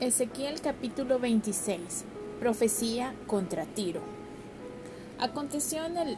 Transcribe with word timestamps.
Ezequiel 0.00 0.60
capítulo 0.60 1.20
26 1.20 2.04
Profecía 2.40 3.14
contra 3.28 3.64
Tiro 3.64 4.00
Aconteció 5.20 5.84
en 5.84 5.96
el 5.96 6.16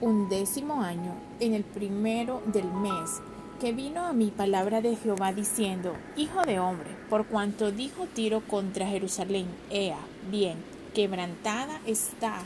undécimo 0.00 0.80
año, 0.80 1.12
en 1.40 1.52
el 1.52 1.64
primero 1.64 2.40
del 2.46 2.70
mes, 2.70 3.20
que 3.60 3.72
vino 3.72 4.04
a 4.04 4.12
mí 4.12 4.32
palabra 4.34 4.80
de 4.80 4.94
Jehová 4.94 5.32
diciendo, 5.32 5.94
Hijo 6.16 6.42
de 6.42 6.60
hombre, 6.60 6.90
por 7.10 7.26
cuanto 7.26 7.72
dijo 7.72 8.06
Tiro 8.14 8.42
contra 8.46 8.86
Jerusalén, 8.86 9.48
Ea, 9.70 9.98
bien, 10.30 10.58
quebrantada 10.94 11.80
está 11.84 12.38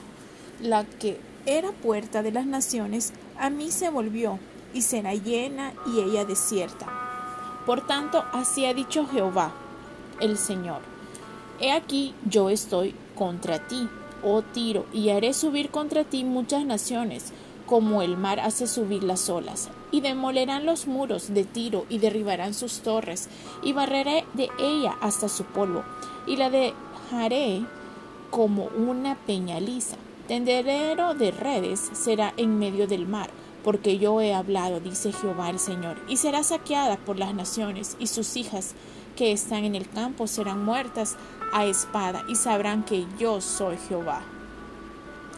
la 0.63 0.85
que 0.85 1.21
era 1.45 1.73
puerta 1.73 2.23
de 2.23 2.33
las 2.33 2.47
naciones, 2.47 3.13
a 3.39 3.51
mí 3.51 3.71
se 3.71 3.91
volvió, 3.91 4.39
y 4.73 4.81
será 4.81 5.15
llena 5.15 5.75
y 5.87 6.01
ella 6.01 6.25
desierta. 6.25 6.87
Por 7.67 7.87
tanto, 7.87 8.25
así 8.33 8.65
ha 8.65 8.73
dicho 8.73 9.07
Jehová, 9.07 9.53
el 10.21 10.39
Señor. 10.39 10.81
He 11.61 11.73
aquí 11.73 12.15
yo 12.29 12.51
estoy 12.51 12.95
contra 13.15 13.67
ti, 13.67 13.89
oh 14.23 14.43
Tiro, 14.43 14.87
y 14.93 15.11
haré 15.11 15.35
subir 15.35 15.71
contra 15.71 16.05
ti 16.05 16.25
muchas 16.25 16.65
naciones, 16.65 17.33
como 17.67 18.03
el 18.03 18.17
mar 18.17 18.41
hace 18.41 18.67
subir 18.67 19.05
las 19.05 19.29
olas, 19.29 19.69
y 19.93 20.01
demolerán 20.01 20.67
los 20.67 20.87
muros 20.87 21.33
de 21.33 21.45
Tiro 21.45 21.87
y 21.89 21.99
derribarán 21.99 22.55
sus 22.55 22.81
torres, 22.81 23.29
y 23.63 23.73
barreré 23.73 24.25
de 24.35 24.49
ella 24.59 24.97
hasta 25.01 25.29
su 25.29 25.45
polvo, 25.45 25.85
y 26.27 26.37
la 26.37 26.51
dejaré 26.51 27.65
como 28.31 28.65
una 28.77 29.15
peña 29.15 29.61
lisa. 29.61 29.97
Tendedero 30.29 31.15
de 31.15 31.31
redes 31.31 31.91
será 31.93 32.33
en 32.37 32.59
medio 32.59 32.87
del 32.87 33.07
mar, 33.07 33.31
porque 33.63 33.99
yo 33.99 34.21
he 34.21 34.33
hablado, 34.33 34.81
dice 34.81 35.13
Jehová 35.13 35.51
el 35.51 35.59
Señor, 35.59 35.99
y 36.09 36.17
será 36.17 36.43
saqueada 36.43 36.97
por 36.97 37.19
las 37.19 37.35
naciones, 37.35 37.97
y 37.99 38.07
sus 38.07 38.37
hijas 38.37 38.75
que 39.17 39.33
están 39.33 39.65
en 39.65 39.75
el 39.75 39.89
campo 39.89 40.27
serán 40.27 40.65
muertas 40.65 41.17
a 41.53 41.67
espada, 41.67 42.25
y 42.29 42.37
sabrán 42.37 42.85
que 42.85 43.07
yo 43.19 43.41
soy 43.41 43.77
Jehová. 43.89 44.23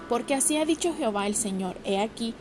Porque 0.09 0.35
así 0.35 0.57
ha 0.59 0.65
dicho 0.65 0.95
Jehová 0.95 1.27
el 1.27 1.35
Señor, 1.35 1.77
he 1.85 2.01
aquí 2.01 2.35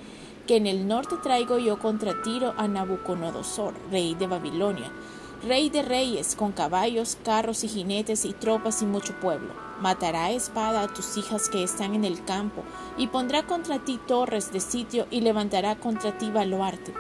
que 0.48 0.58
en 0.58 0.68
el 0.68 0.88
norte 0.88 1.16
traigo 1.22 1.58
yo 1.58 1.80
contra 1.80 2.22
Tiro 2.24 2.54
a 2.58 2.68
Nabucodonosor, 2.68 3.74
rey 3.92 4.16
de 4.16 4.28
Babilonia, 4.28 4.92
rey 5.48 5.70
de 5.70 5.82
reyes, 5.82 6.36
con 6.36 6.52
caballos, 6.52 7.18
carros 7.24 7.64
y 7.64 7.68
jinetes 7.68 8.26
y 8.26 8.34
tropas 8.34 8.82
y 8.82 8.86
mucho 8.86 9.14
pueblo. 9.20 9.54
Matará 9.80 10.26
a 10.26 10.32
espada 10.32 10.82
a 10.82 10.88
tus 10.88 11.18
hijas 11.18 11.50
que 11.50 11.64
están 11.64 11.96
en 11.96 12.06
el 12.06 12.24
campo, 12.26 12.64
y 12.98 13.08
pondrá 13.08 13.44
contra 13.44 13.80
ti 13.80 14.00
torres 14.06 14.52
de 14.52 14.60
sitio, 14.60 15.08
y 15.10 15.22
levantará 15.22 15.76
contra 15.78 16.18
ti 16.18 16.30
baluarte, 16.30 16.94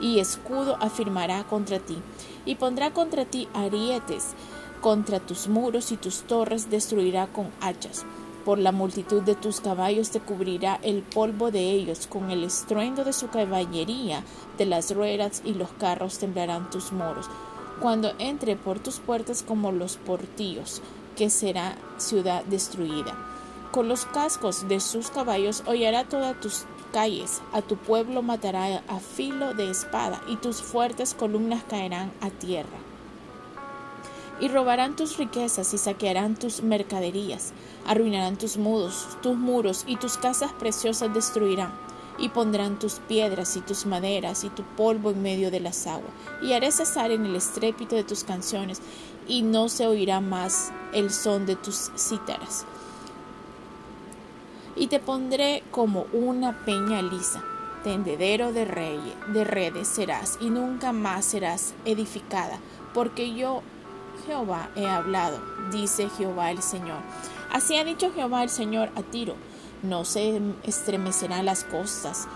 y 0.00 0.18
escudo 0.18 0.76
afirmará 0.80 1.44
contra 1.44 1.78
ti, 1.78 1.98
y 2.44 2.56
pondrá 2.56 2.92
contra 2.92 3.24
ti 3.24 3.48
arietes, 3.54 4.34
contra 4.80 5.20
tus 5.20 5.48
muros 5.48 5.92
y 5.92 5.96
tus 5.96 6.22
torres 6.22 6.70
destruirá 6.70 7.26
con 7.26 7.50
hachas. 7.60 8.04
Por 8.44 8.58
la 8.58 8.72
multitud 8.72 9.22
de 9.22 9.34
tus 9.34 9.60
caballos 9.60 10.10
te 10.10 10.20
cubrirá 10.20 10.78
el 10.82 11.02
polvo 11.02 11.50
de 11.50 11.70
ellos, 11.70 12.06
con 12.06 12.30
el 12.30 12.44
estruendo 12.44 13.04
de 13.04 13.14
su 13.14 13.28
caballería, 13.28 14.22
de 14.58 14.66
las 14.66 14.94
ruedas 14.94 15.40
y 15.44 15.54
los 15.54 15.70
carros 15.72 16.18
temblarán 16.18 16.68
tus 16.70 16.92
muros 16.92 17.28
cuando 17.80 18.12
entre 18.18 18.56
por 18.56 18.78
tus 18.78 18.98
puertas 19.00 19.42
como 19.42 19.72
los 19.72 19.96
portillos, 19.96 20.82
que 21.16 21.30
será 21.30 21.76
ciudad 21.96 22.44
destruida. 22.44 23.14
Con 23.72 23.88
los 23.88 24.06
cascos 24.06 24.68
de 24.68 24.80
sus 24.80 25.10
caballos 25.10 25.62
hollará 25.66 26.04
todas 26.04 26.40
tus 26.40 26.64
calles, 26.94 27.42
a 27.52 27.60
tu 27.60 27.76
pueblo 27.76 28.22
matará 28.22 28.84
a 28.86 29.00
filo 29.00 29.52
de 29.52 29.68
espada, 29.68 30.22
y 30.28 30.36
tus 30.36 30.62
fuertes 30.62 31.12
columnas 31.12 31.64
caerán 31.68 32.12
a 32.20 32.30
tierra. 32.30 32.78
Y 34.40 34.46
robarán 34.46 34.94
tus 34.94 35.18
riquezas 35.18 35.74
y 35.74 35.78
saquearán 35.78 36.36
tus 36.36 36.62
mercaderías, 36.62 37.52
arruinarán 37.84 38.38
tus 38.38 38.56
muros, 38.56 39.08
tus 39.22 39.36
muros 39.36 39.82
y 39.88 39.96
tus 39.96 40.16
casas 40.16 40.52
preciosas 40.52 41.12
destruirán 41.12 41.72
y 42.16 42.28
pondrán 42.28 42.78
tus 42.78 43.00
piedras 43.08 43.56
y 43.56 43.60
tus 43.60 43.86
maderas 43.86 44.44
y 44.44 44.48
tu 44.48 44.62
polvo 44.62 45.10
en 45.10 45.20
medio 45.20 45.50
de 45.50 45.58
las 45.58 45.88
aguas, 45.88 46.12
y 46.42 46.52
haré 46.52 46.70
cesar 46.70 47.10
en 47.10 47.26
el 47.26 47.34
estrépito 47.34 47.96
de 47.96 48.04
tus 48.04 48.22
canciones, 48.22 48.80
y 49.26 49.42
no 49.42 49.68
se 49.68 49.88
oirá 49.88 50.20
más 50.20 50.70
el 50.92 51.10
son 51.10 51.44
de 51.44 51.56
tus 51.56 51.90
cítaras. 51.96 52.66
Y 54.76 54.88
te 54.88 54.98
pondré 54.98 55.62
como 55.70 56.06
una 56.12 56.64
peña 56.64 57.00
lisa, 57.02 57.42
tendedero 57.84 58.52
de, 58.52 58.64
de 59.28 59.44
redes 59.44 59.88
serás, 59.88 60.38
y 60.40 60.50
nunca 60.50 60.92
más 60.92 61.24
serás 61.24 61.74
edificada, 61.84 62.58
porque 62.92 63.34
yo, 63.34 63.62
Jehová, 64.26 64.70
he 64.76 64.86
hablado, 64.86 65.38
dice 65.70 66.08
Jehová 66.16 66.50
el 66.50 66.62
Señor. 66.62 66.98
Así 67.52 67.76
ha 67.76 67.84
dicho 67.84 68.12
Jehová 68.12 68.42
el 68.42 68.50
Señor 68.50 68.90
a 68.96 69.02
Tiro, 69.02 69.36
no 69.82 70.04
se 70.04 70.40
estremecerán 70.64 71.44
las 71.44 71.62
costas 71.64 72.26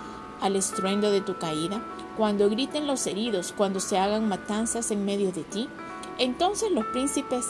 al 0.41 0.55
estruendo 0.55 1.11
de 1.11 1.21
tu 1.21 1.39
caída, 1.39 1.83
cuando 2.17 2.51
griten 2.51 2.87
los 2.87 3.07
heridos, 3.07 3.55
cuando 3.57 3.81
se 3.81 3.99
hagan 3.99 4.29
matanzas 4.29 4.91
en 4.91 5.05
medio 5.05 5.33
de 5.33 5.45
ti. 5.45 5.69
Entonces 6.19 6.71
los 6.73 6.85
príncipes 6.87 7.47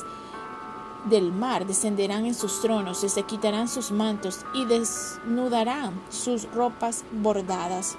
del 1.09 1.33
mar 1.33 1.67
descenderán 1.67 2.27
en 2.27 2.35
sus 2.35 2.61
tronos 2.61 3.03
y 3.05 3.09
se 3.09 3.23
quitarán 3.23 3.69
sus 3.69 3.91
mantos 3.91 4.45
y 4.55 4.65
desnudarán 4.65 6.01
sus 6.11 6.51
ropas 6.53 7.05
bordadas. 7.11 7.97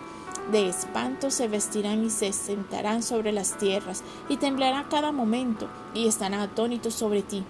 De 0.51 0.67
espanto 0.67 1.29
se 1.29 1.47
vestirán 1.47 2.03
y 2.03 2.09
se 2.09 2.33
sentarán 2.33 3.03
sobre 3.03 3.31
las 3.31 3.57
tierras, 3.59 4.03
y 4.29 4.37
temblará 4.37 4.87
cada 4.89 5.11
momento, 5.11 5.67
y 5.93 6.07
estarán 6.07 6.39
atónitos 6.39 6.95
sobre 6.95 7.21
ti, 7.21 7.43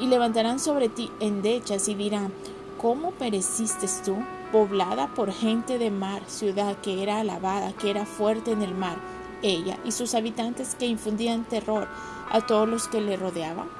y 0.00 0.06
levantarán 0.06 0.58
sobre 0.58 0.88
ti 0.88 1.10
endechas 1.20 1.86
y 1.88 1.94
dirán, 1.94 2.32
¿Cómo 2.80 3.10
pereciste 3.10 3.86
tú, 4.04 4.16
poblada 4.52 5.08
por 5.08 5.32
gente 5.32 5.76
de 5.76 5.90
mar, 5.90 6.22
ciudad 6.28 6.76
que 6.80 7.02
era 7.02 7.20
alabada, 7.20 7.72
que 7.72 7.90
era 7.90 8.06
fuerte 8.06 8.52
en 8.52 8.62
el 8.62 8.74
mar, 8.74 8.96
ella 9.42 9.78
y 9.84 9.92
sus 9.92 10.14
habitantes 10.14 10.74
que 10.76 10.86
infundían 10.86 11.44
terror 11.44 11.88
a 12.30 12.40
todos 12.46 12.68
los 12.68 12.88
que 12.88 13.00
le 13.00 13.16
rodeaban? 13.16 13.75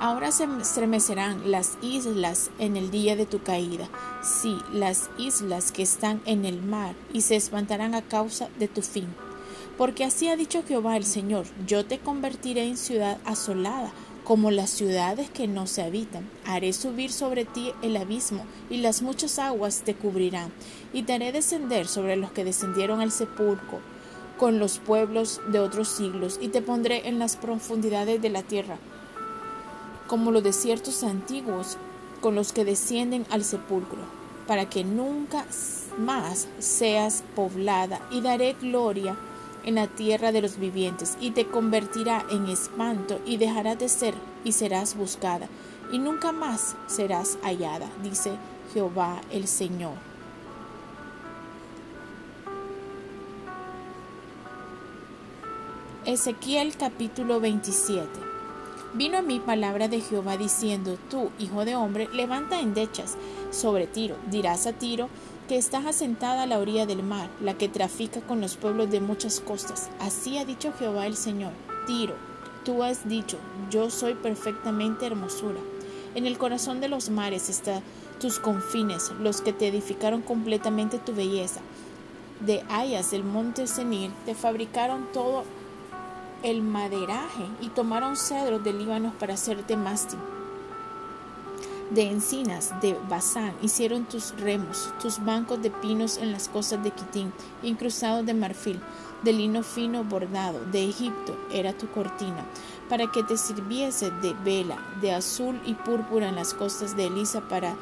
Ahora 0.00 0.32
se 0.32 0.44
estremecerán 0.60 1.50
las 1.50 1.78
islas 1.80 2.50
en 2.58 2.76
el 2.76 2.90
día 2.90 3.14
de 3.14 3.26
tu 3.26 3.42
caída, 3.42 3.88
sí, 4.22 4.58
las 4.72 5.08
islas 5.18 5.70
que 5.70 5.82
están 5.82 6.20
en 6.26 6.44
el 6.44 6.60
mar, 6.60 6.94
y 7.12 7.20
se 7.20 7.36
espantarán 7.36 7.94
a 7.94 8.02
causa 8.02 8.48
de 8.58 8.66
tu 8.66 8.82
fin. 8.82 9.06
Porque 9.78 10.04
así 10.04 10.28
ha 10.28 10.36
dicho 10.36 10.64
Jehová 10.66 10.96
el 10.96 11.04
Señor, 11.04 11.46
yo 11.66 11.86
te 11.86 12.00
convertiré 12.00 12.66
en 12.66 12.76
ciudad 12.76 13.18
asolada, 13.24 13.92
como 14.24 14.50
las 14.50 14.70
ciudades 14.70 15.30
que 15.30 15.46
no 15.46 15.66
se 15.66 15.82
habitan. 15.82 16.28
Haré 16.44 16.72
subir 16.72 17.12
sobre 17.12 17.44
ti 17.44 17.72
el 17.82 17.96
abismo, 17.96 18.44
y 18.70 18.78
las 18.78 19.00
muchas 19.00 19.38
aguas 19.38 19.82
te 19.84 19.94
cubrirán, 19.94 20.52
y 20.92 21.04
te 21.04 21.12
haré 21.12 21.30
descender 21.30 21.86
sobre 21.86 22.16
los 22.16 22.32
que 22.32 22.44
descendieron 22.44 23.00
al 23.00 23.12
sepulcro, 23.12 23.80
con 24.38 24.58
los 24.58 24.78
pueblos 24.80 25.40
de 25.52 25.60
otros 25.60 25.88
siglos, 25.88 26.38
y 26.42 26.48
te 26.48 26.62
pondré 26.62 27.08
en 27.08 27.20
las 27.20 27.36
profundidades 27.36 28.20
de 28.20 28.30
la 28.30 28.42
tierra, 28.42 28.78
como 30.06 30.30
los 30.30 30.42
desiertos 30.42 31.02
antiguos, 31.02 31.76
con 32.20 32.34
los 32.34 32.52
que 32.52 32.64
descienden 32.64 33.26
al 33.30 33.44
sepulcro, 33.44 34.00
para 34.46 34.68
que 34.68 34.84
nunca 34.84 35.46
más 35.98 36.48
seas 36.58 37.22
poblada, 37.34 38.00
y 38.10 38.20
daré 38.20 38.54
gloria 38.60 39.16
en 39.64 39.76
la 39.76 39.86
tierra 39.86 40.32
de 40.32 40.42
los 40.42 40.58
vivientes, 40.58 41.16
y 41.20 41.30
te 41.30 41.46
convertirá 41.46 42.24
en 42.30 42.46
espanto, 42.48 43.20
y 43.26 43.36
dejarás 43.36 43.78
de 43.78 43.88
ser, 43.88 44.14
y 44.44 44.52
serás 44.52 44.96
buscada, 44.96 45.48
y 45.92 45.98
nunca 45.98 46.32
más 46.32 46.76
serás 46.86 47.38
hallada, 47.42 47.88
dice 48.02 48.32
Jehová 48.72 49.20
el 49.30 49.46
Señor. 49.46 49.94
Ezequiel 56.04 56.76
capítulo 56.76 57.40
27 57.40 58.33
Vino 58.94 59.18
a 59.18 59.22
mí 59.22 59.40
palabra 59.40 59.88
de 59.88 60.00
Jehová 60.00 60.36
diciendo, 60.36 60.96
Tú, 61.10 61.32
hijo 61.40 61.64
de 61.64 61.74
hombre, 61.74 62.08
levanta 62.12 62.60
endechas 62.60 63.16
sobre 63.50 63.88
Tiro, 63.88 64.14
dirás 64.30 64.68
a 64.68 64.72
Tiro, 64.72 65.08
que 65.48 65.56
estás 65.56 65.84
asentada 65.84 66.44
a 66.44 66.46
la 66.46 66.60
orilla 66.60 66.86
del 66.86 67.02
mar, 67.02 67.28
la 67.40 67.54
que 67.54 67.68
trafica 67.68 68.20
con 68.20 68.40
los 68.40 68.56
pueblos 68.56 68.92
de 68.92 69.00
muchas 69.00 69.40
costas. 69.40 69.90
Así 69.98 70.38
ha 70.38 70.44
dicho 70.44 70.72
Jehová 70.78 71.08
el 71.08 71.16
Señor. 71.16 71.50
Tiro, 71.88 72.14
tú 72.64 72.84
has 72.84 73.08
dicho, 73.08 73.36
yo 73.68 73.90
soy 73.90 74.14
perfectamente 74.14 75.06
hermosura. 75.06 75.58
En 76.14 76.24
el 76.24 76.38
corazón 76.38 76.80
de 76.80 76.88
los 76.88 77.10
mares 77.10 77.48
están 77.48 77.82
tus 78.20 78.38
confines, 78.38 79.10
los 79.20 79.40
que 79.40 79.52
te 79.52 79.66
edificaron 79.66 80.22
completamente 80.22 81.00
tu 81.00 81.12
belleza. 81.12 81.62
De 82.38 82.62
hayas 82.68 83.10
del 83.10 83.24
monte 83.24 83.66
Senir 83.66 84.12
te 84.24 84.36
fabricaron 84.36 85.08
todo 85.12 85.42
el 86.44 86.62
maderaje 86.62 87.48
y 87.60 87.68
tomaron 87.70 88.16
cedros 88.16 88.62
de 88.62 88.72
Líbano 88.72 89.12
para 89.18 89.34
hacerte 89.34 89.76
mástil 89.76 90.20
de 91.90 92.10
encinas 92.10 92.72
de 92.80 92.96
Basán 93.08 93.54
hicieron 93.62 94.04
tus 94.04 94.34
remos, 94.38 94.92
tus 95.00 95.24
bancos 95.24 95.62
de 95.62 95.70
pinos 95.70 96.18
en 96.18 96.32
las 96.32 96.48
costas 96.48 96.82
de 96.82 96.90
Quitín, 96.90 97.32
incrustados 97.62 98.26
de 98.26 98.34
marfil, 98.34 98.80
de 99.22 99.32
lino 99.32 99.62
fino 99.62 100.02
bordado, 100.02 100.60
de 100.72 100.88
Egipto 100.88 101.36
era 101.52 101.72
tu 101.72 101.88
cortina. 101.88 102.44
para 102.88 103.10
que 103.10 103.22
te 103.22 103.38
sirviese 103.38 104.10
de 104.10 104.34
vela, 104.44 104.76
de 105.00 105.12
azul 105.12 105.58
y 105.64 105.72
púrpura 105.72 106.28
en 106.28 106.34
las 106.34 106.52
costas 106.52 106.94
de 106.94 107.06
Elisa 107.06 107.40
para 107.40 107.76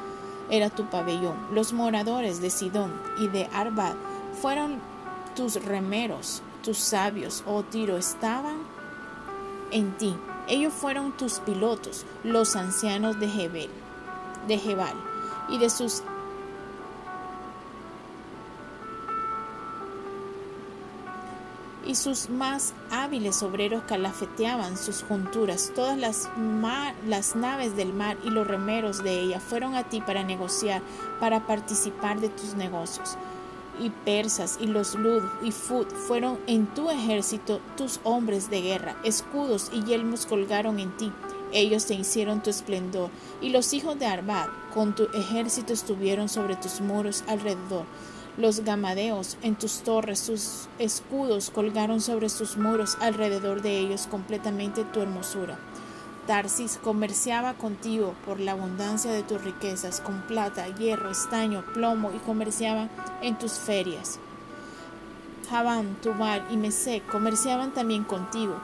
era 0.49 0.69
tu 0.69 0.85
pabellón. 0.85 1.35
Los 1.51 1.73
moradores 1.73 2.39
de 2.39 2.49
Sidón 2.49 2.89
y 3.19 3.27
de 3.27 3.49
Arbad 3.53 3.95
fueron 4.41 4.79
tus 5.35 5.55
remeros, 5.55 6.41
tus 6.63 6.77
sabios, 6.79 7.43
oh 7.45 7.61
Tiro, 7.63 7.97
estaban 7.97 8.57
en 9.71 9.95
ti. 9.97 10.15
Ellos 10.47 10.73
fueron 10.73 11.15
tus 11.15 11.39
pilotos, 11.39 12.05
los 12.23 12.55
ancianos 12.55 13.19
de 13.19 13.27
Jebel, 13.27 13.69
de 14.47 14.57
Jebal, 14.57 14.95
y 15.49 15.57
de 15.57 15.69
sus 15.69 16.03
y 21.85 21.95
sus 21.95 22.29
más 22.29 22.73
hábiles 22.91 23.43
obreros 23.43 23.83
calafeteaban 23.83 24.77
sus 24.77 25.03
junturas. 25.03 25.71
Todas 25.75 25.97
las, 25.97 26.29
las 27.05 27.35
naves 27.35 27.75
del 27.75 27.93
mar 27.93 28.17
y 28.23 28.29
los 28.29 28.47
remeros 28.47 29.03
de 29.03 29.19
ella 29.19 29.39
fueron 29.39 29.75
a 29.75 29.83
ti 29.83 30.01
para 30.01 30.23
negociar, 30.23 30.81
para 31.19 31.45
participar 31.45 32.21
de 32.21 32.29
tus 32.29 32.55
negocios. 32.55 33.17
Y 33.79 33.89
persas 33.89 34.57
y 34.61 34.67
los 34.67 34.95
Lud 34.95 35.23
y 35.43 35.51
Fud 35.51 35.87
fueron 35.87 36.39
en 36.47 36.67
tu 36.67 36.89
ejército 36.89 37.59
tus 37.75 37.99
hombres 38.03 38.49
de 38.49 38.61
guerra, 38.61 38.95
escudos 39.03 39.71
y 39.73 39.83
yelmos 39.83 40.25
colgaron 40.25 40.79
en 40.79 40.95
ti. 40.97 41.11
Ellos 41.51 41.85
te 41.85 41.93
hicieron 41.93 42.41
tu 42.41 42.49
esplendor, 42.49 43.09
y 43.41 43.49
los 43.49 43.73
hijos 43.73 43.97
de 43.99 44.05
Arbad 44.05 44.47
con 44.73 44.95
tu 44.95 45.03
ejército 45.13 45.73
estuvieron 45.73 46.29
sobre 46.29 46.55
tus 46.55 46.81
muros 46.81 47.23
alrededor. 47.27 47.85
Los 48.37 48.61
gamadeos 48.61 49.37
en 49.43 49.55
tus 49.55 49.81
torres, 49.81 50.19
sus 50.19 50.67
escudos 50.79 51.51
colgaron 51.51 52.01
sobre 52.01 52.29
sus 52.29 52.57
muros 52.57 52.97
alrededor 52.99 53.61
de 53.61 53.77
ellos 53.77 54.07
completamente 54.09 54.83
tu 54.85 55.01
hermosura. 55.01 55.59
Tarsis 56.27 56.79
comerciaba 56.81 57.53
contigo 57.55 58.15
por 58.25 58.39
la 58.39 58.53
abundancia 58.53 59.11
de 59.11 59.23
tus 59.23 59.43
riquezas, 59.43 59.99
con 59.99 60.21
plata, 60.21 60.67
hierro, 60.67 61.11
estaño, 61.11 61.65
plomo, 61.73 62.11
y 62.13 62.19
comerciaba 62.19 62.87
en 63.21 63.37
tus 63.37 63.53
ferias. 63.53 64.19
Javán, 65.49 65.97
Tubal 66.01 66.45
y 66.49 66.55
Mesec 66.55 67.05
comerciaban 67.07 67.73
también 67.73 68.05
contigo. 68.05 68.55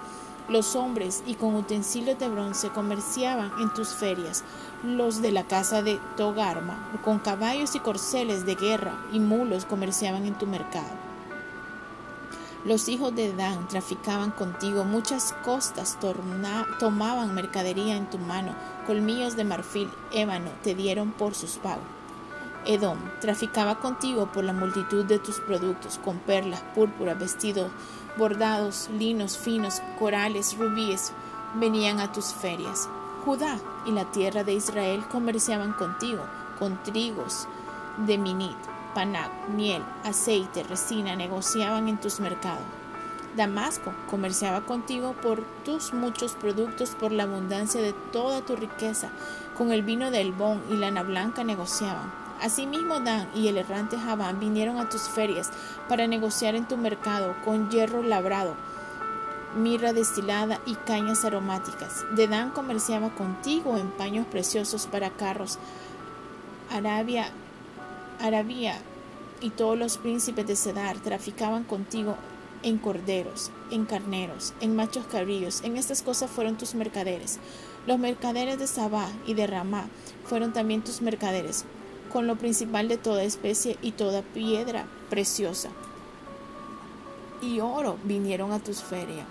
Los 0.48 0.76
hombres 0.78 1.22
y 1.28 1.36
con 1.36 1.54
utensilios 1.54 2.18
de 2.18 2.30
bronce 2.30 2.70
comerciaban 2.70 3.52
en 3.60 3.74
tus 3.74 3.90
ferias 3.90 4.44
los 4.84 5.22
de 5.22 5.34
la 5.34 5.44
casa 5.44 5.84
de 5.84 6.00
Togarma, 6.16 6.90
con 7.04 7.20
caballos 7.20 7.76
y 7.76 7.80
corceles 7.80 8.46
de 8.46 8.56
guerra 8.56 8.98
y 9.12 9.20
mulos 9.20 9.66
comerciaban 9.66 10.26
en 10.26 10.36
tu 10.36 10.48
mercado. 10.48 11.09
Los 12.66 12.90
hijos 12.90 13.16
de 13.16 13.34
Dan 13.34 13.70
traficaban 13.70 14.32
contigo, 14.32 14.84
muchas 14.84 15.34
costas 15.46 15.98
tomaban 16.80 17.34
mercadería 17.34 17.96
en 17.96 18.10
tu 18.10 18.18
mano, 18.18 18.54
colmillos 18.86 19.38
de 19.38 19.46
marfil, 19.46 19.90
ébano, 20.12 20.52
te 20.62 20.76
dieron 20.76 21.12
por 21.12 21.36
sus 21.36 21.52
pagos. 21.52 21.86
Edom 22.66 22.98
traficaba 23.22 23.80
contigo 23.80 24.30
por 24.34 24.44
la 24.44 24.52
multitud 24.52 25.06
de 25.06 25.20
tus 25.20 25.40
productos, 25.40 26.00
con 26.04 26.18
perlas, 26.18 26.62
púrpura, 26.76 27.14
vestidos, 27.14 27.72
bordados, 28.18 28.90
linos 28.92 29.38
finos, 29.38 29.82
corales, 29.98 30.58
rubíes, 30.58 31.14
venían 31.56 32.02
a 32.02 32.12
tus 32.12 32.34
ferias. 32.34 32.90
Judá 33.24 33.58
y 33.86 33.92
la 33.92 34.12
tierra 34.12 34.44
de 34.44 34.54
Israel 34.54 35.06
comerciaban 35.10 35.72
contigo, 35.72 36.24
con 36.60 36.84
trigos 36.84 37.48
de 38.06 38.18
Minit, 38.18 38.58
panac, 38.94 39.32
miel, 39.56 39.84
aceite, 40.04 40.64
resina, 40.64 41.16
negociaban 41.16 41.88
en 41.88 42.00
tus 42.00 42.20
mercados. 42.20 42.64
Damasco 43.36 43.94
comerciaba 44.10 44.62
contigo 44.62 45.14
por 45.22 45.44
tus 45.64 45.94
muchos 45.94 46.34
productos, 46.34 46.92
por 46.92 47.12
la 47.12 47.24
abundancia 47.24 47.82
de 47.82 47.94
toda 48.12 48.42
tu 48.42 48.56
riqueza. 48.56 49.10
Con 49.58 49.72
el 49.72 49.84
vino 49.84 50.12
del 50.12 50.32
Bon 50.32 50.62
y 50.72 50.76
lana 50.76 51.04
blanca 51.04 51.44
negociaban. 51.44 52.12
Asimismo 52.42 53.00
Dan 53.00 53.30
y 53.36 53.48
el 53.48 53.58
errante 53.58 53.98
Javán 53.98 54.40
vinieron 54.40 54.80
a 54.80 54.90
tus 54.90 55.04
ferias 55.04 55.52
para 55.88 56.08
negociar 56.08 56.56
en 56.56 56.68
tu 56.68 56.78
mercado 56.78 57.36
con 57.44 57.70
hierro 57.70 58.02
labrado 58.02 58.56
mirra 59.56 59.94
destilada 59.94 60.60
y 60.66 60.76
cañas 60.76 61.26
aromáticas. 61.26 62.06
Dedán 62.16 62.52
comerciaba 62.52 63.10
contigo 63.10 63.78
en 63.78 63.90
paños 63.90 64.26
preciosos 64.28 64.88
para 64.88 65.10
carros. 65.10 65.58
Arabia, 66.72 67.32
Arabia 68.20 68.76
y 69.42 69.50
todos 69.52 69.78
los 69.78 69.98
príncipes 69.98 70.46
de 70.48 70.56
Cedar 70.56 70.98
traficaban 71.00 71.64
contigo 71.64 72.16
en 72.64 72.78
corderos, 72.78 73.52
en 73.72 73.86
carneros, 73.86 74.54
en 74.62 74.76
machos 74.76 75.06
cabrillos. 75.06 75.62
En 75.64 75.78
estas 75.78 76.02
cosas 76.02 76.30
fueron 76.30 76.58
tus 76.58 76.76
mercaderes. 76.76 77.40
Los 77.88 78.00
mercaderes 78.00 78.60
de 78.60 78.68
Sabá 78.68 79.10
y 79.26 79.34
de 79.34 79.48
Ramá 79.48 79.88
fueron 80.26 80.54
también 80.54 80.84
tus 80.84 81.02
mercaderes, 81.02 81.66
con 82.12 82.28
lo 82.28 82.36
principal 82.36 82.88
de 82.88 82.98
toda 82.98 83.24
especie 83.24 83.78
y 83.82 83.92
toda 83.92 84.22
piedra 84.22 84.86
preciosa. 85.10 85.70
Y 87.42 87.62
oro 87.62 87.98
vinieron 88.04 88.52
a 88.52 88.60
tus 88.60 88.84
ferias. 88.84 89.26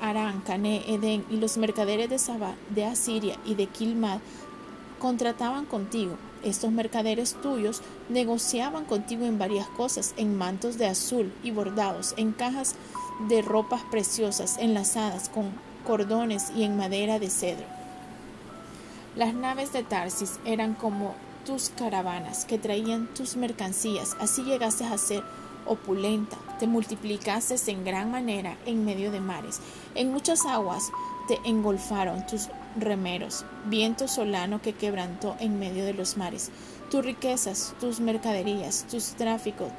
Arán, 0.00 0.40
Cané, 0.40 0.84
Edén 0.88 1.24
y 1.30 1.36
los 1.36 1.56
mercaderes 1.56 2.08
de 2.08 2.18
Sabá, 2.18 2.54
de 2.70 2.84
Asiria 2.84 3.36
y 3.44 3.54
de 3.54 3.66
Kilmad 3.66 4.20
contrataban 4.98 5.64
contigo. 5.66 6.16
Estos 6.42 6.72
mercaderes 6.72 7.34
tuyos 7.42 7.82
negociaban 8.08 8.84
contigo 8.84 9.26
en 9.26 9.38
varias 9.38 9.66
cosas, 9.68 10.14
en 10.16 10.38
mantos 10.38 10.78
de 10.78 10.86
azul 10.86 11.32
y 11.42 11.50
bordados, 11.50 12.14
en 12.16 12.32
cajas 12.32 12.76
de 13.28 13.42
ropas 13.42 13.82
preciosas 13.90 14.56
enlazadas 14.58 15.28
con 15.28 15.52
cordones 15.86 16.50
y 16.56 16.64
en 16.64 16.76
madera 16.76 17.18
de 17.18 17.28
cedro. 17.28 17.66
Las 19.16 19.34
naves 19.34 19.72
de 19.72 19.82
Tarsis 19.82 20.38
eran 20.44 20.74
como 20.74 21.14
tus 21.44 21.70
caravanas 21.70 22.44
que 22.44 22.58
traían 22.58 23.08
tus 23.08 23.36
mercancías, 23.36 24.16
así 24.20 24.42
llegaste 24.42 24.84
a 24.84 24.96
ser 24.98 25.22
opulenta, 25.66 26.36
te 26.58 26.66
multiplicaste 26.66 27.56
en 27.70 27.84
gran 27.84 28.10
manera 28.10 28.56
en 28.66 28.84
medio 28.84 29.10
de 29.10 29.20
mares. 29.20 29.60
En 29.94 30.12
muchas 30.12 30.46
aguas 30.46 30.90
te 31.28 31.38
engolfaron 31.44 32.26
tus 32.26 32.48
remeros, 32.76 33.44
viento 33.66 34.08
solano 34.08 34.62
que 34.62 34.72
quebrantó 34.72 35.36
en 35.40 35.58
medio 35.58 35.84
de 35.84 35.94
los 35.94 36.16
mares. 36.16 36.50
Tus 36.90 37.04
riquezas, 37.04 37.74
tus 37.80 38.00
mercaderías, 38.00 38.86
tus 38.90 39.14
tráficos, 39.14 39.70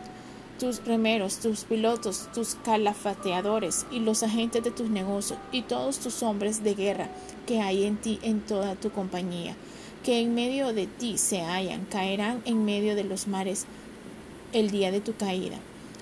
tus 0.59 0.85
remeros, 0.85 1.39
tus 1.39 1.63
pilotos, 1.63 2.29
tus 2.33 2.55
calafateadores 2.55 3.85
y 3.91 3.99
los 3.99 4.23
agentes 4.23 4.63
de 4.63 4.71
tus 4.71 4.89
negocios 4.89 5.39
y 5.51 5.63
todos 5.63 5.99
tus 5.99 6.21
hombres 6.21 6.63
de 6.63 6.75
guerra 6.75 7.09
que 7.47 7.61
hay 7.61 7.85
en 7.85 7.97
ti 7.97 8.19
en 8.21 8.41
toda 8.41 8.75
tu 8.75 8.91
compañía, 8.91 9.55
que 10.03 10.19
en 10.19 10.35
medio 10.35 10.73
de 10.73 10.87
ti 10.87 11.17
se 11.17 11.41
hallan, 11.41 11.85
caerán 11.85 12.41
en 12.45 12.63
medio 12.63 12.95
de 12.95 13.03
los 13.03 13.27
mares 13.27 13.65
el 14.53 14.69
día 14.69 14.91
de 14.91 15.01
tu 15.01 15.15
caída. 15.15 15.57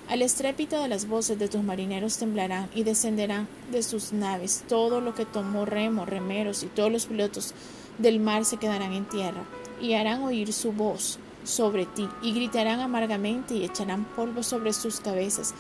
Al 0.10 0.24
estrépito 0.24 0.82
de 0.82 0.88
las 0.88 1.08
voces 1.08 1.38
de 1.38 1.48
tus 1.48 1.62
marineros 1.62 2.18
temblarán 2.18 2.68
y 2.74 2.82
descenderán 2.82 3.48
de 3.72 3.84
sus 3.84 4.12
naves. 4.12 4.64
Todo 4.68 5.02
lo 5.02 5.14
que 5.14 5.24
tomó 5.24 5.66
remo, 5.68 6.04
remeros 6.04 6.64
y 6.64 6.66
todos 6.66 6.92
los 6.92 7.06
pilotos 7.06 7.54
del 8.00 8.20
mar 8.20 8.44
se 8.44 8.58
quedarán 8.58 8.94
en 8.94 9.08
tierra 9.08 9.44
y 9.80 9.94
harán 9.94 10.24
oír 10.24 10.52
su 10.52 10.72
voz 10.72 11.20
sobre 11.44 11.86
ti 11.86 12.10
y 12.24 12.34
gritarán 12.34 12.80
amargamente 12.80 13.54
y 13.54 13.64
echarán 13.64 14.04
polvo 14.04 14.42
sobre 14.42 14.74
sus 14.74 15.00
cabezas 15.00 15.54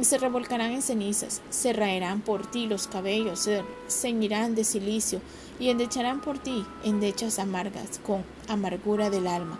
y 0.00 0.04
se 0.04 0.18
revolcarán 0.18 0.70
en 0.70 0.82
cenizas, 0.82 1.42
se 1.50 1.72
raerán 1.72 2.20
por 2.20 2.48
ti 2.48 2.66
los 2.66 2.86
cabellos, 2.86 3.40
se 3.40 3.64
ceñirán 3.88 4.54
de 4.54 4.62
silicio 4.62 5.20
y 5.58 5.70
endecharán 5.70 6.20
por 6.20 6.38
ti 6.38 6.64
endechas 6.84 7.40
amargas 7.40 8.00
con 8.06 8.22
amargura 8.46 9.10
del 9.10 9.26
alma 9.26 9.58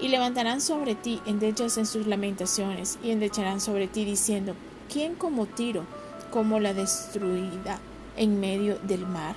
y 0.00 0.08
levantarán 0.08 0.60
sobre 0.60 0.94
ti 0.94 1.20
endechas 1.26 1.76
en 1.78 1.86
sus 1.86 2.06
lamentaciones, 2.06 2.98
y 3.02 3.10
endecharán 3.10 3.60
sobre 3.60 3.86
ti 3.86 4.04
diciendo, 4.04 4.54
¿quién 4.92 5.14
como 5.14 5.46
Tiro, 5.46 5.84
como 6.30 6.60
la 6.60 6.74
destruida 6.74 7.78
en 8.16 8.40
medio 8.40 8.78
del 8.78 9.06
mar? 9.06 9.34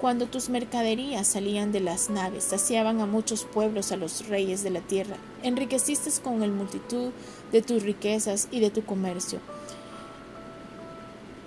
Cuando 0.00 0.26
tus 0.26 0.50
mercaderías 0.50 1.26
salían 1.26 1.72
de 1.72 1.80
las 1.80 2.10
naves, 2.10 2.44
saciaban 2.44 3.00
a 3.00 3.06
muchos 3.06 3.44
pueblos, 3.44 3.90
a 3.90 3.96
los 3.96 4.28
reyes 4.28 4.62
de 4.62 4.70
la 4.70 4.80
tierra, 4.80 5.16
enriqueciste 5.42 6.10
con 6.22 6.42
el 6.42 6.52
multitud 6.52 7.10
de 7.52 7.62
tus 7.62 7.82
riquezas 7.82 8.48
y 8.50 8.60
de 8.60 8.70
tu 8.70 8.84
comercio. 8.84 9.38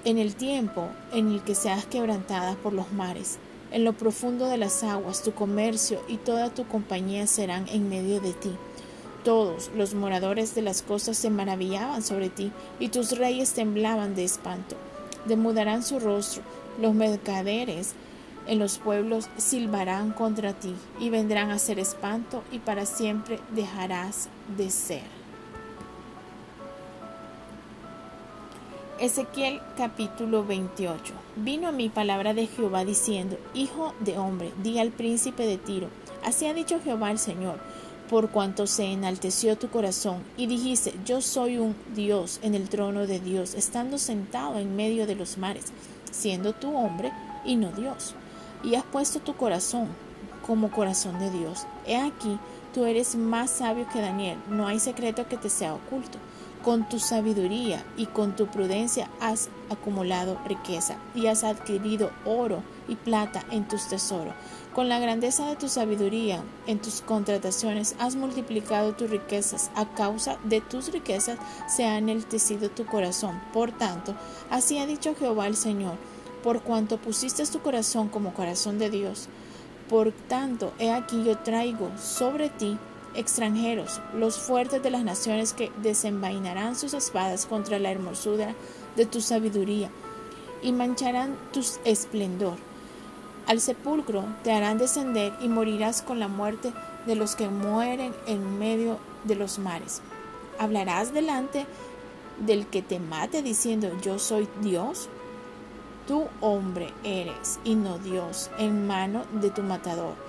En 0.06 0.18
el 0.18 0.36
tiempo 0.36 0.88
en 1.12 1.34
el 1.34 1.44
que 1.44 1.54
seas 1.54 1.86
quebrantada 1.86 2.56
por 2.56 2.74
los 2.74 2.92
mares, 2.94 3.38
en 3.72 3.84
lo 3.84 3.94
profundo 3.94 4.48
de 4.48 4.58
las 4.58 4.84
aguas 4.84 5.24
tu 5.24 5.34
comercio 5.34 6.02
y 6.08 6.18
toda 6.18 6.54
tu 6.54 6.68
compañía 6.68 7.28
serán 7.28 7.68
en 7.70 7.90
medio 7.90 8.20
de 8.20 8.34
ti. 8.34 8.52
Todos 9.24 9.72
los 9.76 9.94
moradores 9.94 10.56
de 10.56 10.62
las 10.62 10.82
costas 10.82 11.18
se 11.18 11.30
maravillaban 11.30 12.02
sobre 12.02 12.30
ti, 12.30 12.52
y 12.80 12.90
tus 12.90 13.18
reyes 13.18 13.54
temblaban 13.54 14.16
de 14.16 14.24
espanto. 14.24 14.78
Demudarán 15.26 15.84
su 15.84 16.00
rostro, 16.00 16.44
los 16.80 16.94
mercaderes 16.94 17.94
en 18.48 18.60
los 18.60 18.78
pueblos 18.78 19.28
silbarán 19.36 20.12
contra 20.12 20.54
ti, 20.54 20.74
y 21.00 21.10
vendrán 21.10 21.52
a 21.52 21.60
ser 21.60 21.80
espanto, 21.80 22.44
y 22.54 22.60
para 22.60 22.86
siempre 22.86 23.40
dejarás 23.54 24.30
de 24.56 24.70
ser. 24.70 25.17
Ezequiel 29.00 29.62
capítulo 29.78 30.44
28. 30.44 31.14
Vino 31.36 31.68
a 31.68 31.72
mí 31.72 31.88
palabra 31.88 32.34
de 32.34 32.48
Jehová 32.48 32.84
diciendo, 32.84 33.38
Hijo 33.54 33.94
de 34.00 34.18
hombre, 34.18 34.52
di 34.64 34.80
al 34.80 34.90
príncipe 34.90 35.46
de 35.46 35.60
Tiro, 35.60 35.90
así 36.24 36.48
ha 36.48 36.54
dicho 36.56 36.80
Jehová 36.84 37.12
el 37.12 37.20
Señor, 37.20 37.60
por 38.10 38.30
cuanto 38.32 38.66
se 38.66 38.86
enalteció 38.86 39.56
tu 39.56 39.70
corazón, 39.70 40.24
y 40.36 40.48
dijiste, 40.48 40.96
Yo 41.06 41.22
soy 41.22 41.60
un 41.60 41.76
Dios 41.94 42.40
en 42.42 42.56
el 42.56 42.70
trono 42.70 43.06
de 43.06 43.20
Dios, 43.20 43.54
estando 43.54 44.00
sentado 44.00 44.58
en 44.58 44.76
medio 44.76 45.06
de 45.06 45.14
los 45.14 45.38
mares, 45.38 45.66
siendo 46.12 46.54
tú 46.54 46.76
hombre 46.76 47.12
y 47.46 47.56
no 47.56 47.72
Dios, 47.72 48.16
y 48.64 48.74
has 48.74 48.84
puesto 48.84 49.20
tu 49.20 49.36
corazón 49.36 49.90
como 50.48 50.72
corazón 50.72 51.20
de 51.20 51.30
Dios. 51.30 51.68
He 51.86 51.98
aquí, 51.98 52.40
tú 52.74 52.86
eres 52.86 53.16
más 53.16 53.52
sabio 53.52 53.88
que 53.94 54.02
Daniel, 54.02 54.40
no 54.50 54.66
hay 54.66 54.80
secreto 54.80 55.28
que 55.28 55.38
te 55.38 55.52
sea 55.52 55.76
oculto. 55.76 56.18
Con 56.68 56.90
tu 56.90 57.00
sabiduría 57.00 57.82
y 57.96 58.08
con 58.08 58.36
tu 58.36 58.48
prudencia 58.48 59.10
has 59.22 59.48
acumulado 59.70 60.38
riqueza 60.46 60.98
y 61.16 61.28
has 61.28 61.46
adquirido 61.46 62.12
oro 62.26 62.62
y 62.90 62.96
plata 62.98 63.46
en 63.52 63.66
tus 63.70 63.88
tesoros. 63.88 64.34
Con 64.76 64.90
la 64.90 65.00
grandeza 65.00 65.48
de 65.48 65.56
tu 65.56 65.70
sabiduría 65.70 66.44
en 66.66 66.80
tus 66.80 67.00
contrataciones 67.00 67.96
has 68.00 68.18
multiplicado 68.18 68.96
tus 68.96 69.10
riquezas. 69.10 69.72
A 69.76 69.86
causa 69.94 70.40
de 70.44 70.60
tus 70.60 70.92
riquezas 70.92 71.40
se 71.74 71.86
ha 71.86 71.98
enaltecido 71.98 72.70
tu 72.70 72.86
corazón. 72.86 73.40
Por 73.54 73.72
tanto, 73.72 74.14
así 74.50 74.78
ha 74.78 74.86
dicho 74.86 75.16
Jehová 75.16 75.48
el 75.48 75.56
Señor, 75.56 75.96
por 76.44 76.64
cuanto 76.64 76.98
pusiste 76.98 77.46
tu 77.46 77.62
corazón 77.62 78.10
como 78.10 78.34
corazón 78.34 78.78
de 78.78 78.90
Dios. 78.90 79.30
Por 79.88 80.12
tanto, 80.12 80.74
he 80.80 80.92
aquí 80.92 81.24
yo 81.24 81.38
traigo 81.38 81.90
sobre 81.98 82.50
ti 82.50 82.78
extranjeros, 83.18 84.00
los 84.14 84.38
fuertes 84.38 84.82
de 84.84 84.92
las 84.92 85.04
naciones 85.04 85.54
que 85.54 85.72
desenvainarán 85.82 86.76
sus 86.76 86.94
espadas 86.94 87.46
contra 87.46 87.80
la 87.80 87.92
hermosura 87.92 88.54
de 88.96 89.06
tu 89.06 89.22
sabiduría 89.22 89.90
y 90.62 90.72
mancharán 90.72 91.36
tu 91.52 91.62
esplendor. 91.84 92.58
Al 93.48 93.60
sepulcro 93.60 94.24
te 94.44 94.52
harán 94.52 94.78
descender 94.78 95.34
y 95.42 95.48
morirás 95.48 96.02
con 96.02 96.20
la 96.20 96.28
muerte 96.28 96.74
de 97.06 97.16
los 97.16 97.36
que 97.36 97.50
mueren 97.50 98.14
en 98.28 98.60
medio 98.60 99.00
de 99.24 99.36
los 99.36 99.58
mares. 99.58 100.02
Hablarás 100.60 101.14
delante 101.14 101.66
del 102.46 102.68
que 102.68 102.82
te 102.82 103.00
mate 103.00 103.42
diciendo 103.42 103.90
yo 104.02 104.20
soy 104.20 104.48
Dios. 104.62 105.10
Tú 106.08 106.26
hombre 106.40 106.94
eres 107.04 107.60
y 107.64 107.76
no 107.76 107.98
Dios 107.98 108.50
en 108.60 108.86
mano 108.86 109.24
de 109.42 109.50
tu 109.50 109.64
matador 109.64 110.27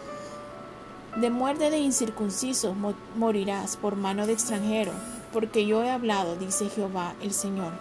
de 1.21 1.31
muerte 1.31 1.71
de 1.71 1.79
incircuncisos 1.79 2.77
morirás 3.17 3.77
por 3.77 3.97
mano 3.97 4.27
de 4.27 4.35
extranjero, 4.35 4.93
porque 5.33 5.67
yo 5.67 5.83
he 5.83 5.91
hablado, 5.91 6.37
dice 6.37 6.69
Jehová 6.69 7.15
el 7.21 7.33
Señor. 7.33 7.73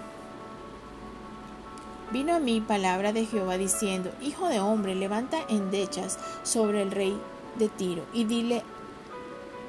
Vino 2.12 2.34
a 2.34 2.40
mí 2.40 2.62
palabra 2.62 3.14
de 3.14 3.26
Jehová 3.26 3.58
diciendo, 3.58 4.12
Hijo 4.22 4.48
de 4.48 4.60
hombre, 4.60 4.96
levanta 4.96 5.38
endechas 5.50 6.18
sobre 6.42 6.82
el 6.82 6.90
rey 6.90 7.16
de 7.60 7.70
Tiro, 7.70 8.04
y 8.12 8.24
dile, 8.24 8.64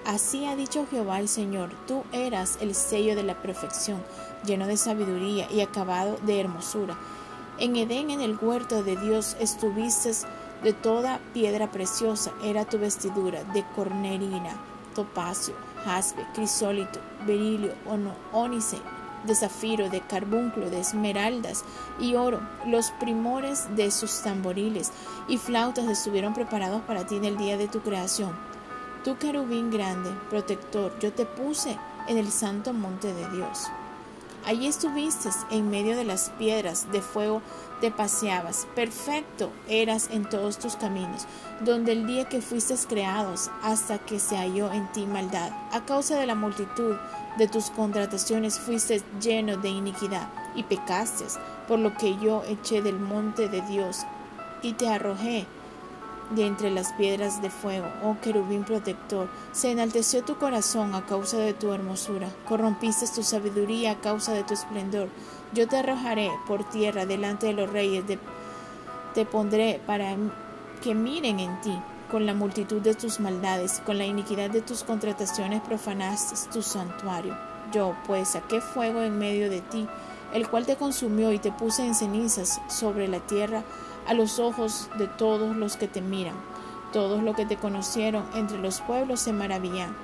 Así 0.07 0.47
ha 0.47 0.57
dicho 0.57 0.87
Jehová 0.91 1.21
el 1.21 1.29
Señor, 1.29 1.69
tú 1.87 2.05
eras 2.13 2.57
el 2.63 2.75
sello 2.75 3.15
de 3.17 3.25
la 3.25 3.43
perfección, 3.43 4.03
lleno 4.47 4.67
de 4.67 4.79
sabiduría 4.79 5.47
y 5.51 5.61
acabado 5.61 6.17
de 6.23 6.41
hermosura. 6.41 6.97
En 7.59 7.77
Edén, 7.77 8.11
en 8.11 8.23
el 8.23 8.39
huerto 8.41 8.83
de 8.83 8.97
Dios, 8.97 9.37
estuviste 9.41 10.13
de 10.63 10.73
toda 10.73 11.21
piedra 11.33 11.71
preciosa 11.71 12.33
era 12.43 12.65
tu 12.65 12.79
vestidura, 12.79 13.45
de 13.45 13.65
cornerina, 13.75 14.57
topacio, 14.95 15.55
jaspe, 15.85 16.27
crisólito, 16.35 17.01
berilio, 17.27 17.73
ónice, 18.33 18.79
de 19.25 19.35
zafiro, 19.35 19.89
de 19.91 20.01
carbunclo, 20.01 20.71
de 20.71 20.81
esmeraldas 20.81 21.65
y 22.01 22.15
oro. 22.15 22.41
Los 22.67 22.91
primores 22.93 23.75
de 23.77 23.91
sus 23.91 24.23
tamboriles 24.23 24.93
y 25.29 25.39
flautas 25.39 25.87
estuvieron 25.87 26.35
preparados 26.35 26.83
para 26.83 27.07
ti 27.07 27.17
en 27.17 27.25
el 27.25 27.37
día 27.37 27.57
de 27.57 27.69
tu 27.69 27.81
creación. 27.81 28.33
Tú 29.05 29.17
querubín 29.17 29.71
grande, 29.71 30.11
protector, 30.29 30.93
yo 30.99 31.13
te 31.13 31.25
puse 31.25 31.79
en 32.09 32.19
el 32.19 32.31
santo 32.31 32.73
monte 32.73 33.13
de 33.15 33.29
Dios. 33.31 33.69
Allí 34.49 34.67
estuviste 34.67 35.29
en 35.51 35.69
medio 35.69 35.95
de 35.95 36.05
las 36.05 36.31
piedras 36.39 36.91
de 36.91 37.03
fuego 37.03 37.43
te 37.83 37.91
paseabas, 37.91 38.67
perfecto 38.75 39.53
eras 39.69 40.09
en 40.11 40.27
todos 40.27 40.59
tus 40.59 40.75
caminos, 40.75 41.27
donde 41.61 41.93
el 41.93 42.07
día 42.07 42.31
que 42.31 42.41
fuiste 42.41 42.75
creados 42.89 43.51
hasta 43.63 43.99
que 43.99 44.19
se 44.19 44.39
halló 44.39 44.73
en 44.73 44.91
ti 44.93 45.05
maldad, 45.05 45.51
a 45.71 45.85
causa 45.85 46.19
de 46.19 46.25
la 46.25 46.35
multitud 46.35 46.97
de 47.37 47.47
tus 47.47 47.69
contrataciones 47.69 48.59
fuiste 48.59 49.03
lleno 49.21 49.59
de 49.59 49.69
iniquidad 49.69 50.31
y 50.55 50.63
pecaste, 50.63 51.27
por 51.69 51.79
lo 51.79 51.95
que 51.99 52.17
yo 52.17 52.43
eché 52.49 52.81
del 52.81 52.99
monte 52.99 53.51
de 53.51 53.61
Dios 53.61 54.07
y 54.63 54.73
te 54.73 54.89
arrojé 54.89 55.47
de 56.31 56.47
entre 56.47 56.71
las 56.71 56.93
piedras 56.93 57.41
de 57.41 57.51
fuego, 57.51 57.87
oh 58.03 58.17
querubín 58.21 58.65
protector, 58.65 59.29
se 59.53 59.71
enalteció 59.71 60.23
tu 60.25 60.37
corazón 60.37 60.95
a 60.95 61.07
causa 61.07 61.39
de 61.39 61.55
tu 61.55 61.73
hermosura, 61.73 62.29
corrompiste 62.47 63.07
tu 63.15 63.23
sabiduría 63.23 63.93
a 63.93 64.01
causa 64.01 64.33
de 64.33 64.45
tu 64.45 64.55
esplendor. 64.55 65.09
Yo 65.53 65.67
te 65.67 65.79
arrojaré 65.79 66.31
por 66.47 66.69
tierra 66.69 67.07
delante 67.07 67.47
de 67.47 67.55
los 67.55 67.71
reyes, 67.71 68.05
te 69.15 69.25
pondré 69.25 69.81
para 69.87 70.17
que 70.83 70.95
miren 70.95 71.41
en 71.41 71.61
ti. 71.61 71.79
Con 72.11 72.25
la 72.25 72.33
multitud 72.33 72.81
de 72.81 72.95
tus 72.95 73.21
maldades, 73.21 73.83
con 73.85 73.99
la 73.99 74.07
iniquidad 74.07 74.49
de 74.49 74.63
tus 74.63 74.83
contrataciones 74.83 75.61
profanaste 75.61 76.37
tu 76.51 76.63
santuario. 76.63 77.37
Yo, 77.71 77.95
pues, 78.07 78.29
saqué 78.29 78.63
fuego 78.63 79.03
en 79.03 79.19
medio 79.19 79.51
de 79.51 79.61
ti, 79.61 79.87
el 80.33 80.49
cual 80.49 80.65
te 80.65 80.77
consumió 80.77 81.33
y 81.33 81.39
te 81.39 81.53
puse 81.53 81.85
en 81.85 81.95
cenizas 81.95 82.63
sobre 82.69 83.09
la 83.09 83.21
tierra 83.21 83.63
a 84.09 84.15
los 84.15 84.39
ojos 84.39 84.89
de 84.99 85.07
todos 85.07 85.55
los 85.55 85.77
que 85.77 85.87
te 85.87 86.01
miran. 86.01 86.35
Todos 86.93 87.23
los 87.23 87.37
que 87.37 87.45
te 87.45 87.57
conocieron 87.57 88.25
entre 88.35 88.59
los 88.59 88.81
pueblos 88.81 89.21
se 89.21 89.33
maravillan 89.33 89.95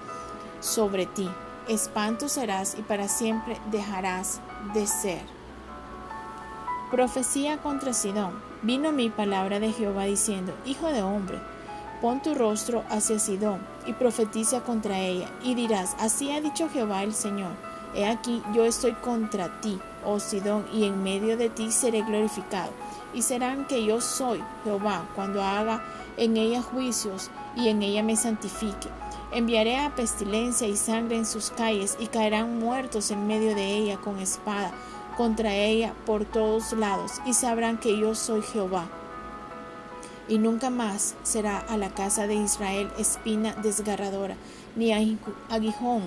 sobre 0.61 1.07
ti. 1.07 1.29
Espanto 1.69 2.29
serás 2.29 2.77
y 2.79 2.83
para 2.83 3.09
siempre 3.09 3.57
dejarás 3.71 4.41
de 4.75 4.87
ser. 4.87 5.23
Profecía 6.91 7.57
contra 7.59 7.95
Sidón. 7.95 8.33
Vino 8.63 8.93
mi 8.93 9.09
palabra 9.09 9.59
de 9.61 9.73
Jehová 9.73 10.05
diciendo, 10.05 10.55
Hijo 10.67 10.89
de 10.89 11.03
hombre, 11.03 11.39
pon 12.03 12.21
tu 12.21 12.35
rostro 12.35 12.85
hacia 12.91 13.19
Sidón 13.19 13.67
y 13.87 13.95
profetiza 13.95 14.61
contra 14.61 14.99
ella, 14.99 15.31
y 15.43 15.55
dirás, 15.55 15.97
Así 15.99 16.31
ha 16.31 16.41
dicho 16.41 16.69
Jehová 16.69 17.03
el 17.03 17.15
Señor, 17.15 17.53
he 17.95 18.07
aquí 18.07 18.43
yo 18.55 18.65
estoy 18.65 18.93
contra 18.93 19.61
ti, 19.61 19.79
oh 20.05 20.21
Sidón, 20.21 20.65
y 20.73 20.85
en 20.85 21.03
medio 21.03 21.37
de 21.37 21.51
ti 21.51 21.73
seré 21.73 22.03
glorificado 22.03 22.71
y 23.15 23.23
serán 23.23 23.67
que 23.67 23.85
yo 23.85 24.01
soy 24.01 24.43
Jehová 24.65 25.09
cuando 25.15 25.43
haga 25.43 25.83
en 26.17 26.37
ella 26.37 26.63
juicios 26.63 27.31
y 27.57 27.69
en 27.69 27.83
ella 27.83 28.03
me 28.03 28.17
santifique. 28.17 28.89
Enviaré 29.33 29.79
a 29.79 29.95
pestilencia 29.95 30.69
y 30.69 30.77
sangre 30.77 31.17
en 31.17 31.27
sus 31.27 31.51
calles 31.51 31.97
y 31.99 32.07
caerán 32.07 32.59
muertos 32.59 33.11
en 33.11 33.27
medio 33.27 33.55
de 33.55 33.77
ella 33.77 33.97
con 33.97 34.19
espada 34.19 34.73
contra 35.17 35.55
ella 35.55 35.95
por 36.07 36.25
todos 36.25 36.73
lados 36.73 37.21
y 37.27 37.35
sabrán 37.35 37.79
que 37.79 37.99
yo 37.99 38.15
soy 38.15 38.43
Jehová. 38.43 38.87
Y 40.29 40.39
nunca 40.39 40.71
más 40.71 41.15
será 41.23 41.59
a 41.59 41.77
la 41.77 41.91
casa 41.91 42.27
de 42.27 42.35
Israel 42.35 42.91
espina 42.99 43.55
desgarradora, 43.63 44.37
ni 44.75 44.93
aguijón 44.93 46.07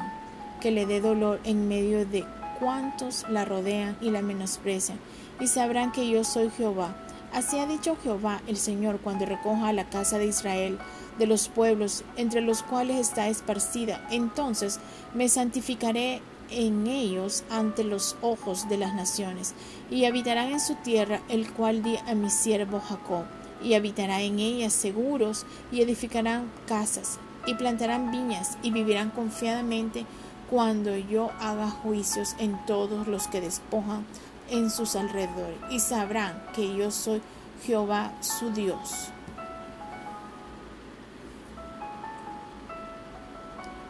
que 0.62 0.72
le 0.72 0.86
dé 0.86 1.02
dolor 1.02 1.40
en 1.44 1.68
medio 1.68 2.06
de 2.06 2.26
cuantos 2.60 3.26
la 3.30 3.46
rodean 3.46 3.96
y 4.02 4.10
la 4.10 4.22
menosprecian 4.22 5.00
y 5.40 5.48
sabrán 5.48 5.92
que 5.92 6.10
yo 6.10 6.24
soy 6.24 6.50
Jehová. 6.50 6.96
Así 7.34 7.60
ha 7.60 7.66
dicho 7.66 7.98
Jehová 8.04 8.42
el 8.48 8.58
Señor 8.58 9.00
cuando 9.00 9.26
recoja 9.26 9.74
la 9.74 9.90
casa 9.90 10.18
de 10.18 10.28
Israel 10.28 10.80
de 11.20 11.28
los 11.28 11.50
pueblos 11.50 12.04
entre 12.16 12.42
los 12.42 12.64
cuales 12.64 12.98
está 12.98 13.28
esparcida. 13.28 14.06
Entonces 14.10 14.80
me 15.14 15.30
santificaré 15.30 16.22
en 16.50 16.88
ellos 16.88 17.44
ante 17.50 17.84
los 17.84 18.16
ojos 18.22 18.70
de 18.70 18.78
las 18.78 18.94
naciones, 18.96 19.54
y 19.92 20.06
habitarán 20.06 20.52
en 20.52 20.60
su 20.60 20.76
tierra, 20.76 21.22
el 21.30 21.52
cual 21.52 21.84
di 21.84 21.98
a 22.08 22.16
mi 22.16 22.30
siervo 22.30 22.80
Jacob, 22.80 23.26
y 23.62 23.74
habitará 23.74 24.22
en 24.22 24.40
ellas 24.40 24.74
seguros, 24.74 25.46
y 25.72 25.82
edificarán 25.82 26.50
casas, 26.66 27.20
y 27.46 27.56
plantarán 27.56 28.12
viñas, 28.12 28.58
y 28.64 28.72
vivirán 28.72 29.10
confiadamente 29.10 30.06
cuando 30.50 30.96
yo 30.96 31.32
haga 31.40 31.70
juicios 31.70 32.36
en 32.40 32.58
todos 32.66 33.08
los 33.08 33.28
que 33.28 33.42
despojan 33.42 34.06
en 34.50 34.70
sus 34.70 34.96
alrededores 34.96 35.58
y 35.70 35.80
sabrán 35.80 36.42
que 36.56 36.74
yo 36.76 36.90
soy 36.90 37.22
Jehová 37.66 38.14
su 38.22 38.52
Dios. 38.52 39.10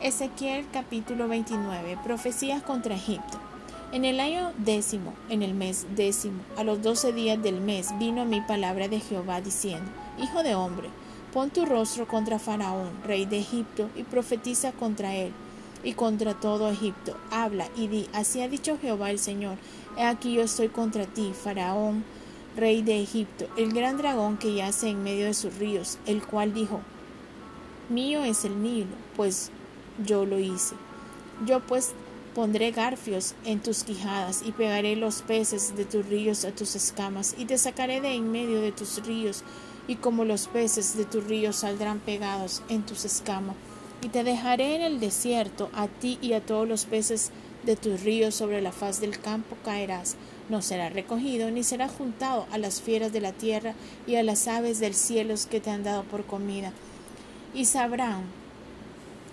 Ezequiel 0.02 0.66
capítulo 0.72 1.28
29 1.28 2.00
Profecías 2.04 2.64
contra 2.64 2.96
Egipto. 2.96 3.40
En 3.92 4.04
el 4.04 4.20
año 4.20 4.52
décimo, 4.58 5.14
en 5.30 5.44
el 5.44 5.54
mes 5.54 5.86
décimo, 5.96 6.42
a 6.58 6.64
los 6.64 6.82
doce 6.82 7.14
días 7.14 7.42
del 7.42 7.62
mes, 7.62 7.98
vino 7.98 8.26
mi 8.26 8.42
palabra 8.42 8.88
de 8.88 9.00
Jehová 9.00 9.42
diciendo, 9.42 9.90
Hijo 10.18 10.44
de 10.44 10.56
hombre, 10.56 10.90
pon 11.34 11.50
tu 11.50 11.66
rostro 11.66 12.08
contra 12.08 12.38
Faraón, 12.38 12.90
rey 13.06 13.26
de 13.26 13.40
Egipto, 13.40 13.90
y 13.96 14.04
profetiza 14.04 14.72
contra 14.74 15.16
él 15.16 15.32
y 15.88 15.94
contra 15.94 16.34
todo 16.34 16.70
Egipto. 16.70 17.16
Habla 17.32 17.70
y 17.78 17.88
di, 17.88 18.10
así 18.12 18.42
ha 18.42 18.50
dicho 18.50 18.78
Jehová 18.82 19.10
el 19.10 19.20
Señor, 19.20 19.56
He 19.96 20.04
aquí 20.04 20.34
yo 20.34 20.42
estoy 20.42 20.68
contra 20.68 21.06
ti, 21.06 21.32
Faraón, 21.34 22.04
rey 22.58 22.82
de 22.82 23.02
Egipto, 23.02 23.48
el 23.56 23.72
gran 23.72 23.98
dragón 23.98 24.38
que 24.38 24.54
yace 24.54 24.90
en 24.90 25.02
medio 25.02 25.28
de 25.28 25.34
sus 25.34 25.56
ríos, 25.56 25.98
el 26.06 26.22
cual 26.22 26.54
dijo, 26.54 26.82
Mío 27.88 28.26
es 28.26 28.44
el 28.44 28.62
Nilo, 28.62 28.98
pues 29.16 29.50
yo 30.06 30.26
lo 30.26 30.40
hice. 30.40 30.76
Yo 31.46 31.62
pues 31.62 31.94
pondré 32.36 32.72
garfios 32.72 33.34
en 33.46 33.62
tus 33.62 33.86
quijadas 33.86 34.44
y 34.46 34.52
pegaré 34.52 34.98
los 34.98 35.22
peces 35.22 35.78
de 35.78 35.86
tus 35.86 36.06
ríos 36.06 36.44
a 36.44 36.52
tus 36.52 36.76
escamas 36.76 37.34
y 37.38 37.46
te 37.46 37.58
sacaré 37.58 38.02
de 38.02 38.14
en 38.14 38.30
medio 38.30 38.60
de 38.60 38.74
tus 38.74 39.02
ríos 39.06 39.46
y 39.88 39.96
como 39.96 40.26
los 40.26 40.50
peces 40.50 40.98
de 40.98 41.06
tus 41.06 41.24
ríos 41.24 41.56
saldrán 41.56 42.00
pegados 42.00 42.62
en 42.68 42.86
tus 42.86 43.06
escamas 43.06 43.56
y 44.02 44.10
te 44.10 44.24
dejaré 44.24 44.76
en 44.76 44.82
el 44.82 45.00
desierto 45.00 45.70
a 45.74 45.88
ti 45.88 46.18
y 46.22 46.34
a 46.34 46.42
todos 46.42 46.68
los 46.68 46.86
peces 46.86 47.32
de 47.64 47.76
tus 47.76 48.02
ríos. 48.04 48.36
Sobre 48.36 48.62
la 48.62 48.72
faz 48.72 49.02
del 49.02 49.20
campo 49.20 49.58
caerás. 49.64 50.16
No 50.50 50.62
será 50.62 50.90
recogido 50.90 51.52
ni 51.52 51.64
será 51.64 51.90
juntado 51.90 52.46
a 52.52 52.58
las 52.58 52.82
fieras 52.82 53.12
de 53.12 53.22
la 53.22 53.34
tierra 53.34 53.74
y 54.06 54.16
a 54.16 54.24
las 54.24 54.48
aves 54.48 54.80
del 54.80 54.94
cielo 54.94 55.36
que 55.50 55.60
te 55.60 55.70
han 55.70 55.84
dado 55.84 56.04
por 56.04 56.26
comida. 56.26 56.72
Y 57.54 57.66
sabrán 57.66 58.24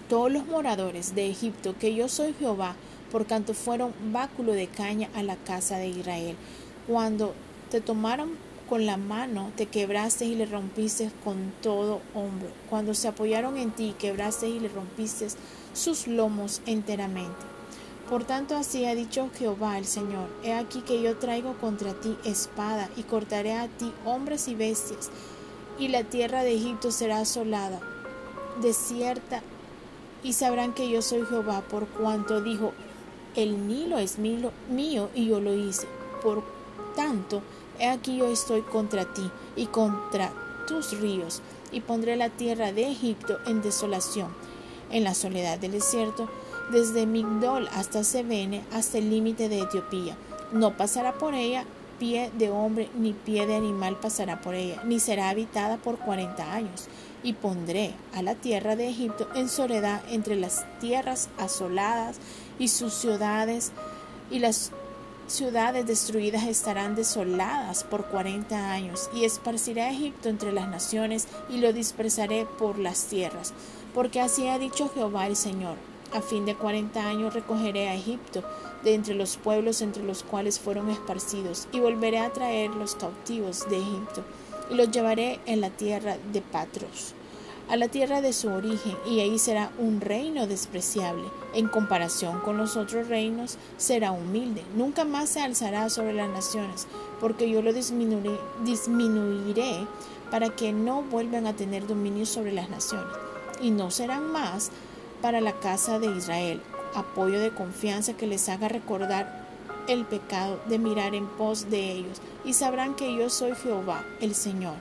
todos 0.09 0.31
los 0.31 0.47
moradores 0.47 1.15
de 1.15 1.29
Egipto 1.31 1.75
que 1.79 1.95
yo 1.95 2.09
soy 2.09 2.35
Jehová, 2.39 2.75
por 3.13 3.27
cuanto 3.27 3.55
fueron 3.55 3.93
báculo 4.13 4.53
de 4.53 4.67
caña 4.67 5.09
a 5.15 5.23
la 5.23 5.37
casa 5.37 5.79
de 5.79 5.89
Israel. 5.89 6.37
Cuando 6.87 7.35
te 7.71 7.81
tomaron 7.81 8.33
con 8.69 8.87
la 8.87 8.97
mano, 8.97 9.53
te 9.57 9.67
quebraste 9.67 10.25
y 10.25 10.35
le 10.35 10.47
rompiste 10.47 11.11
con 11.23 11.53
todo 11.63 12.01
hombro. 12.15 12.49
Cuando 12.71 12.95
se 12.95 13.09
apoyaron 13.09 13.57
en 13.57 13.71
ti, 13.71 13.95
quebraste 13.99 14.49
y 14.49 14.61
le 14.61 14.69
rompiste 14.69 15.29
sus 15.73 16.07
lomos 16.07 16.63
enteramente. 16.67 17.45
Por 18.09 18.25
tanto 18.25 18.57
así 18.57 18.85
ha 18.85 18.95
dicho 18.95 19.31
Jehová 19.39 19.79
el 19.79 19.87
Señor, 19.87 20.29
he 20.43 20.53
aquí 20.53 20.83
que 20.83 21.01
yo 21.01 21.17
traigo 21.17 21.55
contra 21.55 21.95
ti 21.95 22.17
espada 22.25 22.91
y 22.97 23.03
cortaré 23.03 23.55
a 23.55 23.69
ti 23.69 23.93
hombres 24.05 24.47
y 24.49 24.55
bestias, 24.55 25.11
y 25.79 25.89
la 25.89 26.05
tierra 26.05 26.43
de 26.45 26.55
Egipto 26.55 26.91
será 26.91 27.21
asolada, 27.21 27.81
desierta 28.61 29.43
y 30.23 30.35
sabrán 30.35 30.75
que 30.75 30.89
yo 30.89 31.03
soy 31.03 31.25
Jehová 31.27 31.63
por 31.63 31.87
cuanto 31.87 32.41
dijo, 32.41 32.73
el 33.37 33.67
Nilo 33.67 33.99
es 33.99 34.19
mío, 34.19 34.53
y 35.15 35.27
yo 35.27 35.41
lo 35.41 35.55
hice. 35.55 35.87
Por 36.23 36.45
tanto, 36.95 37.43
he 37.79 37.89
aquí 37.89 38.17
yo 38.17 38.27
estoy 38.27 38.63
contra 38.63 39.13
ti 39.13 39.31
y 39.57 39.67
contra 39.67 40.33
tus 40.67 40.99
ríos, 40.99 41.43
y 41.73 41.81
pondré 41.81 42.17
la 42.17 42.31
tierra 42.31 42.73
de 42.73 42.91
Egipto 42.91 43.39
en 43.47 43.63
desolación, 43.63 44.29
en 44.91 45.05
la 45.05 45.15
soledad 45.15 45.59
del 45.59 45.73
desierto, 45.73 46.29
desde 46.71 47.07
Migdol 47.07 47.69
hasta 47.73 48.05
Sebene, 48.05 48.65
hasta 48.73 48.99
el 48.99 49.11
límite 49.11 49.49
de 49.49 49.61
Etiopía. 49.61 50.17
No 50.53 50.77
pasará 50.77 51.15
por 51.15 51.35
ella 51.35 51.65
pie 51.99 52.31
de 52.37 52.51
hombre 52.51 52.89
ni 52.99 53.13
pie 53.13 53.47
de 53.47 53.55
animal 53.55 53.97
pasará 54.01 54.41
por 54.41 54.55
ella, 54.55 54.83
ni 54.85 55.01
será 55.01 55.31
habitada 55.31 55.77
por 55.77 55.99
cuarenta 55.99 56.53
años 56.53 56.89
y 57.23 57.33
pondré 57.33 57.95
a 58.15 58.23
la 58.23 58.35
tierra 58.35 58.77
de 58.77 58.89
Egipto 58.89 59.29
en 59.35 59.49
soledad 59.49 60.03
entre 60.11 60.37
las 60.37 60.65
tierras 60.79 61.31
asoladas 61.39 62.19
y 62.59 62.69
sus 62.69 62.93
ciudades, 62.93 63.73
y 64.31 64.39
las 64.39 64.71
ciudades 65.27 65.87
destruidas 65.87 66.45
estarán 66.45 66.95
desoladas 66.95 67.85
por 67.85 68.07
cuarenta 68.07 68.73
años, 68.73 69.11
y 69.15 69.25
esparciré 69.25 69.83
a 69.83 69.91
Egipto 69.91 70.29
entre 70.29 70.53
las 70.53 70.69
naciones, 70.69 71.29
y 71.49 71.59
lo 71.59 71.73
dispersaré 71.73 72.47
por 72.59 72.79
las 72.79 73.07
tierras, 73.07 73.53
porque 73.95 74.21
así 74.21 74.49
ha 74.49 74.59
dicho 74.59 74.91
Jehová 74.95 75.27
el 75.27 75.37
Señor. 75.37 75.77
A 76.13 76.23
fin 76.23 76.45
de 76.45 76.55
cuarenta 76.55 77.09
años 77.09 77.35
recogeré 77.35 77.89
a 77.89 77.95
Egipto 77.95 78.45
de 78.85 78.95
entre 78.95 79.15
los 79.15 79.37
pueblos 79.37 79.83
entre 79.83 80.05
los 80.05 80.23
cuales 80.23 80.61
fueron 80.61 80.91
esparcidos, 80.91 81.69
y 81.73 81.81
volveré 81.81 82.19
a 82.19 82.33
traer 82.33 82.71
los 82.71 82.95
cautivos 82.95 83.69
de 83.69 83.79
Egipto 83.79 84.23
y 84.71 84.75
los 84.75 84.91
llevaré 84.91 85.41
en 85.47 85.61
la 85.61 85.71
tierra 85.71 86.17
de 86.33 86.41
Patros, 86.41 87.15
a 87.69 87.77
la 87.77 87.89
tierra 87.89 88.21
de 88.21 88.33
su 88.33 88.49
origen, 88.49 88.97
y 89.09 89.21
ahí 89.21 89.39
será 89.39 89.71
un 89.79 90.01
reino 90.01 90.47
despreciable. 90.47 91.25
En 91.55 91.69
comparación 91.69 92.41
con 92.41 92.59
los 92.59 92.77
otros 92.77 93.09
reinos, 93.09 93.57
será 93.77 94.13
humilde. 94.13 94.63
Nunca 94.77 95.05
más 95.05 95.31
se 95.31 95.41
alzará 95.41 95.89
sobre 95.89 96.13
las 96.13 96.29
naciones, 96.29 96.87
porque 97.21 97.49
yo 97.49 97.63
lo 97.63 97.73
disminuiré, 97.73 99.87
para 100.31 100.51
que 100.51 100.73
no 100.73 101.03
vuelvan 101.03 101.47
a 101.47 101.55
tener 101.55 101.87
dominio 101.87 102.27
sobre 102.27 102.53
las 102.53 102.69
naciones. 102.69 103.07
Y 103.61 103.71
no 103.71 103.91
serán 103.91 104.33
más 104.33 104.71
para 105.23 105.41
la 105.41 105.53
casa 105.53 105.99
de 105.99 106.15
Israel, 106.15 106.61
apoyo 106.95 107.41
de 107.41 107.51
confianza 107.51 108.15
que 108.15 108.27
les 108.27 108.49
haga 108.49 108.69
recordar 108.69 109.45
el 109.89 110.05
pecado 110.05 110.61
de 110.67 110.79
mirar 110.79 111.15
en 111.15 111.27
pos 111.27 111.71
de 111.71 111.93
ellos, 111.93 112.21
y 112.45 112.55
sabrán 112.55 112.95
que 112.95 113.15
yo 113.15 113.31
soy 113.31 113.55
Jehová, 113.55 114.05
el 114.21 114.35
Señor. 114.35 114.75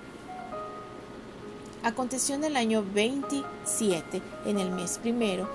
Aconteció 1.84 2.36
en 2.36 2.46
el 2.46 2.56
año 2.56 2.82
27, 2.94 4.22
en 4.46 4.58
el 4.58 4.72
mes 4.72 5.00
primero, 5.00 5.50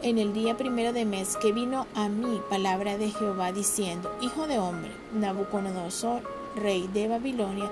en 0.00 0.18
el 0.18 0.32
día 0.32 0.56
primero 0.56 0.92
de 0.92 1.04
mes, 1.04 1.36
que 1.36 1.50
vino 1.50 1.88
a 1.96 2.08
mí 2.08 2.40
palabra 2.48 2.96
de 2.96 3.10
Jehová 3.10 3.50
diciendo, 3.50 4.16
Hijo 4.20 4.46
de 4.46 4.60
hombre, 4.60 4.92
Nabucodonosor, 5.12 6.22
rey 6.54 6.88
de 6.94 7.08
Babilonia, 7.08 7.68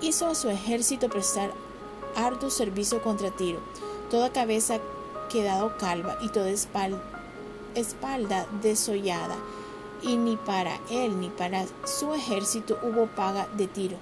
hizo 0.00 0.28
a 0.28 0.34
su 0.34 0.48
ejército 0.48 1.10
prestar 1.10 1.52
arduo 2.16 2.48
servicio 2.48 3.02
contra 3.02 3.30
Tiro, 3.30 3.60
toda 4.10 4.32
cabeza 4.32 4.78
quedado 5.30 5.76
calva 5.76 6.16
y 6.22 6.30
toda 6.30 6.48
espalda, 6.48 7.02
espalda 7.74 8.46
desollada 8.62 9.36
y 10.02 10.16
ni 10.16 10.36
para 10.36 10.80
él 10.90 11.20
ni 11.20 11.28
para 11.28 11.66
su 11.84 12.14
ejército 12.14 12.78
hubo 12.82 13.08
paga 13.08 13.46
de 13.58 13.66
tiro 13.66 13.98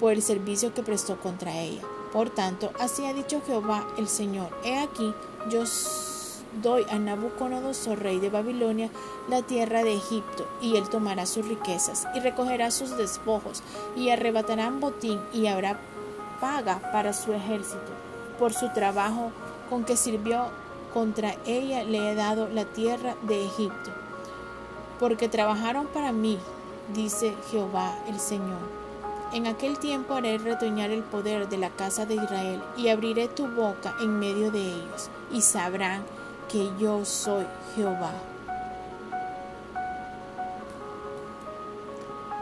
por 0.00 0.12
el 0.12 0.22
servicio 0.22 0.72
que 0.72 0.82
prestó 0.82 1.20
contra 1.20 1.54
ella. 1.60 1.82
Por 2.12 2.30
tanto, 2.30 2.70
así 2.78 3.06
ha 3.06 3.14
dicho 3.14 3.40
Jehová 3.46 3.86
el 3.96 4.08
Señor, 4.08 4.48
he 4.64 4.78
aquí, 4.78 5.14
yo 5.48 5.62
doy 6.62 6.84
a 6.90 6.98
Nabucodonosor, 6.98 7.98
rey 7.98 8.20
de 8.20 8.28
Babilonia, 8.28 8.90
la 9.28 9.42
tierra 9.42 9.82
de 9.82 9.94
Egipto, 9.94 10.46
y 10.60 10.76
él 10.76 10.88
tomará 10.88 11.24
sus 11.24 11.48
riquezas, 11.48 12.06
y 12.14 12.20
recogerá 12.20 12.70
sus 12.70 12.96
despojos, 12.96 13.62
y 13.96 14.10
arrebatarán 14.10 14.80
botín, 14.80 15.20
y 15.32 15.46
habrá 15.46 15.78
paga 16.40 16.90
para 16.92 17.12
su 17.12 17.32
ejército. 17.32 17.92
Por 18.38 18.52
su 18.52 18.68
trabajo 18.72 19.30
con 19.70 19.84
que 19.84 19.96
sirvió 19.96 20.46
contra 20.92 21.36
ella 21.46 21.84
le 21.84 22.10
he 22.10 22.14
dado 22.14 22.48
la 22.48 22.66
tierra 22.66 23.16
de 23.22 23.46
Egipto 23.46 23.90
porque 25.02 25.28
trabajaron 25.28 25.88
para 25.88 26.12
mí, 26.12 26.38
dice 26.94 27.34
Jehová 27.50 27.92
el 28.06 28.20
Señor. 28.20 28.81
En 29.32 29.46
aquel 29.46 29.78
tiempo 29.78 30.12
haré 30.12 30.36
retoñar 30.36 30.90
el 30.90 31.02
poder 31.02 31.48
de 31.48 31.56
la 31.56 31.70
casa 31.70 32.04
de 32.04 32.16
Israel 32.16 32.62
y 32.76 32.88
abriré 32.88 33.28
tu 33.28 33.46
boca 33.46 33.94
en 34.00 34.18
medio 34.18 34.50
de 34.50 34.60
ellos 34.60 35.08
y 35.32 35.40
sabrán 35.40 36.04
que 36.50 36.68
yo 36.78 37.06
soy 37.06 37.46
Jehová. 37.74 38.12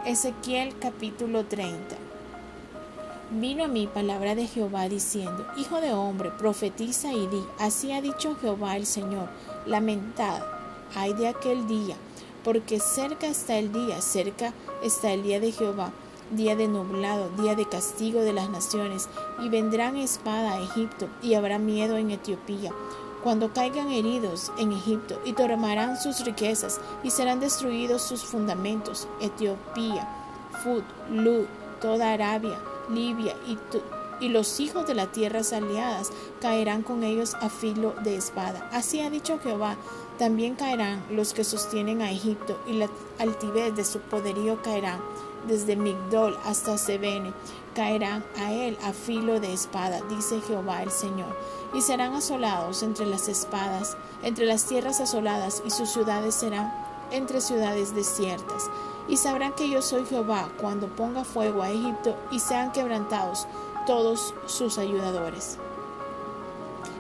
Ezequiel 0.05 0.77
capítulo 0.81 1.45
30 1.45 1.95
Vino 3.31 3.65
a 3.65 3.69
mí 3.69 3.87
palabra 3.87 4.35
de 4.35 4.49
Jehová 4.49 4.89
diciendo, 4.89 5.47
Hijo 5.57 5.81
de 5.81 5.93
hombre, 5.93 6.33
profetiza 6.33 7.13
y 7.13 7.29
di, 7.29 7.45
así 7.61 7.93
ha 7.93 8.03
dicho 8.03 8.35
Jehová 8.41 8.77
el 8.77 8.87
Señor, 8.87 9.29
lamentad, 9.65 10.43
ay 10.97 11.13
de 11.13 11.29
aquel 11.29 11.69
día, 11.69 11.95
porque 12.43 12.81
cerca 12.81 13.29
está 13.29 13.59
el 13.59 13.73
día, 13.73 14.01
cerca 14.01 14.53
está 14.83 15.13
el 15.13 15.23
día 15.23 15.39
de 15.39 15.53
Jehová, 15.53 15.93
día 16.31 16.57
de 16.57 16.69
nublado, 16.69 17.29
día 17.41 17.55
de 17.55 17.69
castigo 17.69 18.21
de 18.21 18.33
las 18.33 18.51
naciones, 18.51 19.09
y 19.41 19.49
vendrán 19.49 19.97
espada 19.97 20.53
a 20.53 20.61
Egipto, 20.61 21.09
y 21.23 21.35
habrá 21.35 21.59
miedo 21.59 21.97
en 21.97 22.11
Etiopía, 22.11 22.73
cuando 23.23 23.53
caigan 23.53 23.91
heridos 23.91 24.51
en 24.59 24.73
Egipto, 24.73 25.21
y 25.25 25.33
tomarán 25.33 26.01
sus 26.01 26.25
riquezas, 26.25 26.81
y 27.03 27.11
serán 27.11 27.41
destruidos 27.41 28.03
sus 28.03 28.25
fundamentos, 28.25 29.09
Etiopía, 29.21 30.09
Fut, 30.63 30.85
Lud, 31.11 31.47
toda 31.81 32.13
Arabia, 32.13 32.59
Libia 32.91 33.35
y, 33.47 33.59
y 34.25 34.29
los 34.29 34.61
hijos 34.61 34.87
de 34.87 34.95
las 34.95 35.13
tierras 35.13 35.53
aliadas 35.53 36.11
caerán 36.41 36.83
con 36.83 37.05
ellos 37.05 37.35
a 37.41 37.49
filo 37.49 37.95
de 38.03 38.17
espada. 38.17 38.69
Así 38.73 39.01
ha 39.01 39.11
dicho 39.11 39.39
Jehová, 39.39 39.77
también 40.19 40.55
caerán 40.55 41.03
los 41.11 41.33
que 41.33 41.45
sostienen 41.45 42.03
a 42.03 42.11
Egipto, 42.11 42.59
y 42.67 42.75
la 42.75 42.89
altivez 43.19 43.75
de 43.75 43.85
su 43.85 44.01
poderío 44.01 44.61
caerá 44.63 45.01
desde 45.47 45.77
Migdol 45.77 46.39
hasta 46.45 46.79
Sebene. 46.79 47.33
Caerán 47.75 48.25
a 48.37 48.53
él 48.53 48.77
a 48.83 48.93
filo 48.93 49.39
de 49.39 49.53
espada, 49.53 50.01
dice 50.09 50.41
Jehová 50.41 50.83
el 50.83 50.91
Señor, 50.91 51.37
y 51.73 51.81
serán 51.83 52.15
asolados 52.15 52.83
entre 52.83 53.07
las 53.07 53.29
espadas, 53.29 53.97
entre 54.23 54.47
las 54.47 54.65
tierras 54.67 55.01
asoladas, 55.01 55.63
y 55.65 55.71
sus 55.71 55.91
ciudades 55.91 56.35
serán 56.35 56.73
entre 57.13 57.41
ciudades 57.41 57.95
desiertas. 57.95 58.69
Y 59.09 59.17
sabrán 59.17 59.53
que 59.53 59.69
yo 59.69 59.83
soy 59.83 60.05
Jehová 60.05 60.49
cuando 60.61 60.89
ponga 60.89 61.25
fuego 61.25 61.63
a 61.63 61.71
Egipto 61.71 62.17
y 62.31 62.41
sean 62.41 62.73
quebrantados 62.73 63.47
todos 63.87 64.35
sus 64.47 64.79
ayudadores. 64.79 65.59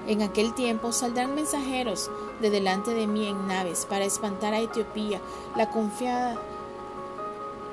En 0.06 0.22
aquel 0.22 0.54
tiempo 0.54 0.92
saldrán 0.92 1.34
mensajeros 1.34 2.10
de 2.40 2.50
delante 2.50 2.94
de 2.94 3.06
mí 3.06 3.28
en 3.28 3.46
naves 3.46 3.86
para 3.88 4.04
espantar 4.04 4.54
a 4.54 4.60
Etiopía, 4.60 5.20
la 5.56 5.70
confiada 5.70 6.36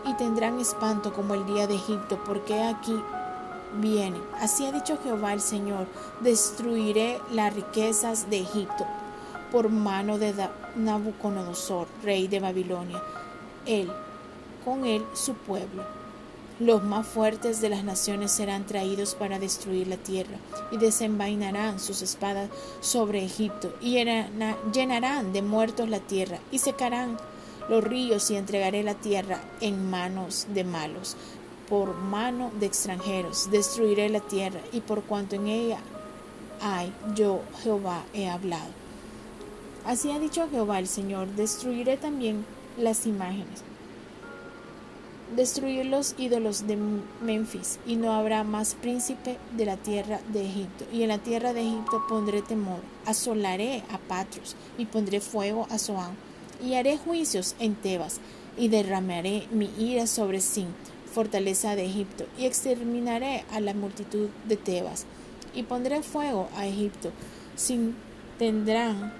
y 0.07 0.13
tendrán 0.13 0.59
espanto 0.59 1.13
como 1.13 1.33
el 1.33 1.45
día 1.45 1.67
de 1.67 1.75
Egipto, 1.75 2.19
porque 2.25 2.61
aquí 2.61 2.95
viene. 3.81 4.17
Así 4.39 4.65
ha 4.65 4.71
dicho 4.71 4.97
Jehová 5.03 5.33
el 5.33 5.41
Señor, 5.41 5.87
destruiré 6.21 7.19
las 7.31 7.53
riquezas 7.53 8.29
de 8.29 8.39
Egipto 8.39 8.85
por 9.51 9.69
mano 9.69 10.17
de 10.17 10.33
Nabucodonosor, 10.75 11.87
rey 12.03 12.27
de 12.27 12.39
Babilonia, 12.39 13.01
él, 13.65 13.91
con 14.65 14.85
él 14.85 15.05
su 15.13 15.33
pueblo. 15.33 15.83
Los 16.59 16.83
más 16.83 17.05
fuertes 17.05 17.61
de 17.61 17.69
las 17.69 17.83
naciones 17.83 18.31
serán 18.31 18.65
traídos 18.65 19.13
para 19.13 19.37
destruir 19.37 19.87
la 19.87 19.97
tierra, 19.97 20.37
y 20.71 20.77
desenvainarán 20.77 21.79
sus 21.79 22.01
espadas 22.01 22.49
sobre 22.81 23.23
Egipto, 23.23 23.73
y 23.79 24.03
llenarán 24.73 25.33
de 25.33 25.41
muertos 25.43 25.87
la 25.87 25.99
tierra, 25.99 26.39
y 26.51 26.57
secarán 26.57 27.17
los 27.69 27.83
ríos, 27.83 28.29
y 28.31 28.35
entregaré 28.35 28.83
la 28.83 28.95
tierra 28.95 29.41
en 29.61 29.89
manos 29.89 30.47
de 30.53 30.63
malos, 30.63 31.17
por 31.69 31.95
mano 31.95 32.51
de 32.59 32.65
extranjeros. 32.65 33.49
Destruiré 33.51 34.09
la 34.09 34.21
tierra, 34.21 34.59
y 34.71 34.81
por 34.81 35.03
cuanto 35.03 35.35
en 35.35 35.47
ella 35.47 35.79
hay, 36.61 36.93
yo 37.15 37.41
Jehová 37.63 38.03
he 38.13 38.29
hablado. 38.29 38.71
Así 39.85 40.11
ha 40.11 40.19
dicho 40.19 40.47
Jehová 40.49 40.79
el 40.79 40.87
Señor, 40.87 41.27
destruiré 41.35 41.97
también 41.97 42.45
las 42.77 43.05
imágenes, 43.05 43.63
destruir 45.35 45.85
los 45.85 46.15
ídolos 46.17 46.67
de 46.67 46.77
Memphis, 47.21 47.79
y 47.85 47.95
no 47.95 48.11
habrá 48.11 48.43
más 48.43 48.75
príncipe 48.75 49.37
de 49.55 49.65
la 49.65 49.77
tierra 49.77 50.19
de 50.33 50.45
Egipto. 50.45 50.85
Y 50.91 51.03
en 51.03 51.09
la 51.09 51.19
tierra 51.19 51.53
de 51.53 51.61
Egipto 51.61 52.03
pondré 52.09 52.41
temor, 52.41 52.79
asolaré 53.05 53.83
a 53.91 53.97
Patros, 53.97 54.55
y 54.77 54.85
pondré 54.85 55.21
fuego 55.21 55.67
a 55.69 55.77
Zoán, 55.77 56.15
y 56.63 56.75
haré 56.75 56.97
juicios 56.97 57.55
en 57.59 57.75
Tebas, 57.75 58.19
y 58.57 58.69
derramaré 58.69 59.47
mi 59.51 59.69
ira 59.77 60.07
sobre 60.07 60.41
Sin, 60.41 60.67
fortaleza 61.13 61.75
de 61.75 61.85
Egipto, 61.85 62.25
y 62.37 62.45
exterminaré 62.45 63.45
a 63.51 63.59
la 63.59 63.73
multitud 63.73 64.29
de 64.47 64.57
Tebas, 64.57 65.05
y 65.53 65.63
pondré 65.63 66.01
fuego 66.03 66.49
a 66.55 66.65
Egipto, 66.65 67.11
sin 67.55 67.95
tendrán 68.37 69.13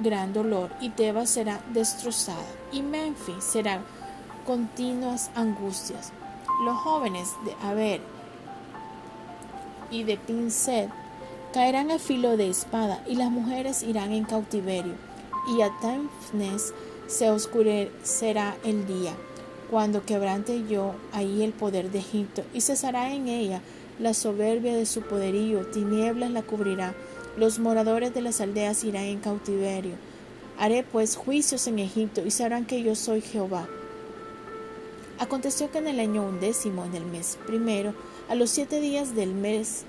gran 0.00 0.32
dolor 0.32 0.70
y 0.80 0.90
Tebas 0.90 1.30
será 1.30 1.60
destrozada 1.72 2.44
y 2.72 2.82
Memphis 2.82 3.44
será 3.44 3.82
continuas 4.46 5.30
angustias. 5.34 6.12
Los 6.64 6.76
jóvenes 6.78 7.32
de 7.44 7.54
Aber 7.62 8.00
y 9.90 10.04
de 10.04 10.16
Pincet 10.16 10.90
caerán 11.52 11.90
a 11.90 11.98
filo 11.98 12.36
de 12.36 12.48
espada 12.48 13.02
y 13.06 13.14
las 13.16 13.30
mujeres 13.30 13.82
irán 13.82 14.12
en 14.12 14.24
cautiverio 14.24 14.94
y 15.56 15.62
a 15.62 15.70
se 17.06 17.30
oscurecerá 17.30 18.56
el 18.64 18.86
día 18.86 19.14
cuando 19.70 20.04
quebrante 20.04 20.64
yo 20.68 20.94
ahí 21.12 21.42
el 21.42 21.52
poder 21.52 21.90
de 21.90 21.98
Egipto 21.98 22.44
y 22.52 22.60
cesará 22.60 23.12
en 23.12 23.28
ella 23.28 23.60
la 23.98 24.14
soberbia 24.14 24.76
de 24.76 24.86
su 24.86 25.02
poderío, 25.02 25.66
tinieblas 25.66 26.30
la 26.30 26.42
cubrirá 26.42 26.94
los 27.36 27.58
moradores 27.58 28.14
de 28.14 28.22
las 28.22 28.40
aldeas 28.40 28.84
irán 28.84 29.04
en 29.04 29.20
cautiverio. 29.20 29.94
Haré 30.58 30.84
pues 30.84 31.16
juicios 31.16 31.66
en 31.66 31.80
Egipto 31.80 32.22
y 32.24 32.30
sabrán 32.30 32.64
que 32.64 32.82
yo 32.82 32.94
soy 32.94 33.20
Jehová. 33.20 33.66
Aconteció 35.18 35.70
que 35.70 35.78
en 35.78 35.88
el 35.88 36.00
año 36.00 36.22
undécimo, 36.22 36.84
en 36.84 36.94
el 36.94 37.04
mes 37.04 37.38
primero, 37.46 37.94
a 38.28 38.34
los 38.34 38.50
siete 38.50 38.80
días 38.80 39.16
del 39.16 39.34
mes, 39.34 39.84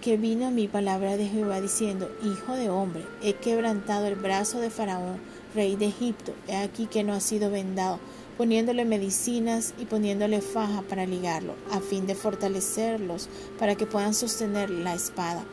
que 0.00 0.16
vino 0.16 0.50
mi 0.50 0.66
palabra 0.66 1.16
de 1.16 1.26
Jehová 1.26 1.60
diciendo, 1.60 2.10
Hijo 2.24 2.54
de 2.54 2.70
hombre, 2.70 3.04
he 3.22 3.34
quebrantado 3.34 4.06
el 4.06 4.16
brazo 4.16 4.58
de 4.58 4.70
Faraón, 4.70 5.20
rey 5.54 5.76
de 5.76 5.86
Egipto, 5.86 6.32
he 6.48 6.56
aquí 6.56 6.86
que 6.86 7.04
no 7.04 7.12
ha 7.12 7.20
sido 7.20 7.50
vendado, 7.50 7.98
poniéndole 8.36 8.84
medicinas 8.84 9.74
y 9.78 9.84
poniéndole 9.84 10.40
faja 10.40 10.82
para 10.82 11.06
ligarlo, 11.06 11.54
a 11.70 11.80
fin 11.80 12.06
de 12.06 12.14
fortalecerlos, 12.14 13.28
para 13.58 13.74
que 13.74 13.86
puedan 13.86 14.14
sostener 14.14 14.70
la 14.70 14.94
espada. 14.94 15.44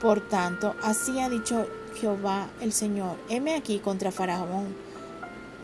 Por 0.00 0.20
tanto, 0.28 0.74
así 0.82 1.20
ha 1.20 1.28
dicho 1.28 1.66
Jehová 2.00 2.50
el 2.60 2.72
Señor, 2.72 3.16
heme 3.28 3.54
aquí 3.54 3.78
contra 3.78 4.10
Faraón, 4.10 4.74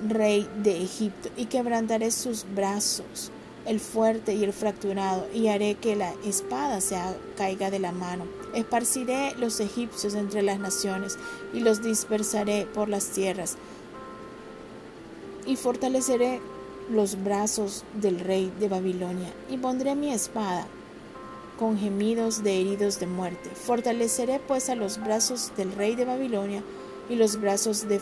rey 0.08 0.48
de 0.62 0.82
Egipto, 0.82 1.28
y 1.36 1.46
quebrantaré 1.46 2.10
sus 2.12 2.46
brazos, 2.54 3.32
el 3.66 3.80
fuerte 3.80 4.34
y 4.34 4.44
el 4.44 4.52
fracturado, 4.52 5.26
y 5.34 5.48
haré 5.48 5.74
que 5.74 5.96
la 5.96 6.14
espada 6.24 6.80
se 6.80 6.96
caiga 7.36 7.70
de 7.70 7.80
la 7.80 7.90
mano. 7.90 8.26
Esparciré 8.54 9.34
los 9.36 9.60
egipcios 9.60 10.14
entre 10.14 10.42
las 10.42 10.58
naciones, 10.58 11.18
y 11.52 11.60
los 11.60 11.82
dispersaré 11.82 12.66
por 12.66 12.88
las 12.88 13.08
tierras, 13.10 13.56
y 15.46 15.56
fortaleceré 15.56 16.40
los 16.90 17.22
brazos 17.22 17.84
del 17.94 18.20
rey 18.20 18.52
de 18.58 18.68
Babilonia, 18.68 19.32
y 19.50 19.56
pondré 19.58 19.94
mi 19.94 20.12
espada 20.12 20.66
con 21.58 21.78
gemidos 21.78 22.42
de 22.42 22.60
heridos 22.60 23.00
de 23.00 23.06
muerte. 23.06 23.50
Fortaleceré 23.50 24.40
pues 24.40 24.70
a 24.70 24.74
los 24.74 24.98
brazos 24.98 25.52
del 25.56 25.72
rey 25.72 25.96
de 25.96 26.04
Babilonia, 26.04 26.62
y 27.08 27.16
los 27.16 27.40
brazos 27.40 27.88
de, 27.88 28.00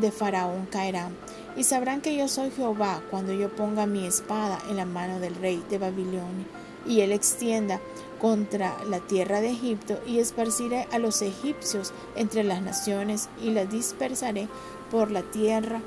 de 0.00 0.10
Faraón 0.12 0.66
caerán. 0.70 1.16
Y 1.56 1.64
sabrán 1.64 2.00
que 2.00 2.16
yo 2.16 2.28
soy 2.28 2.50
Jehová 2.50 3.02
cuando 3.10 3.32
yo 3.32 3.48
ponga 3.48 3.86
mi 3.86 4.06
espada 4.06 4.60
en 4.68 4.76
la 4.76 4.84
mano 4.84 5.20
del 5.20 5.34
rey 5.36 5.62
de 5.70 5.78
Babilonia, 5.78 6.46
y 6.86 7.00
él 7.00 7.12
extienda 7.12 7.80
contra 8.24 8.74
la 8.88 9.00
tierra 9.00 9.42
de 9.42 9.50
Egipto, 9.50 9.98
y 10.06 10.18
esparciré 10.18 10.88
a 10.92 10.98
los 10.98 11.20
egipcios 11.20 11.92
entre 12.16 12.42
las 12.42 12.62
naciones, 12.62 13.28
y 13.42 13.50
las 13.50 13.70
dispersaré 13.70 14.48
por 14.90 15.10
la 15.10 15.20
tierra, 15.20 15.82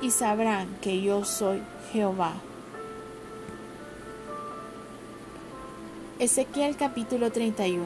y 0.00 0.10
sabrán 0.10 0.68
que 0.80 1.02
yo 1.02 1.26
soy 1.26 1.60
Jehová. 1.92 2.32
Ezequiel 6.18 6.76
capítulo 6.78 7.30
31. 7.30 7.84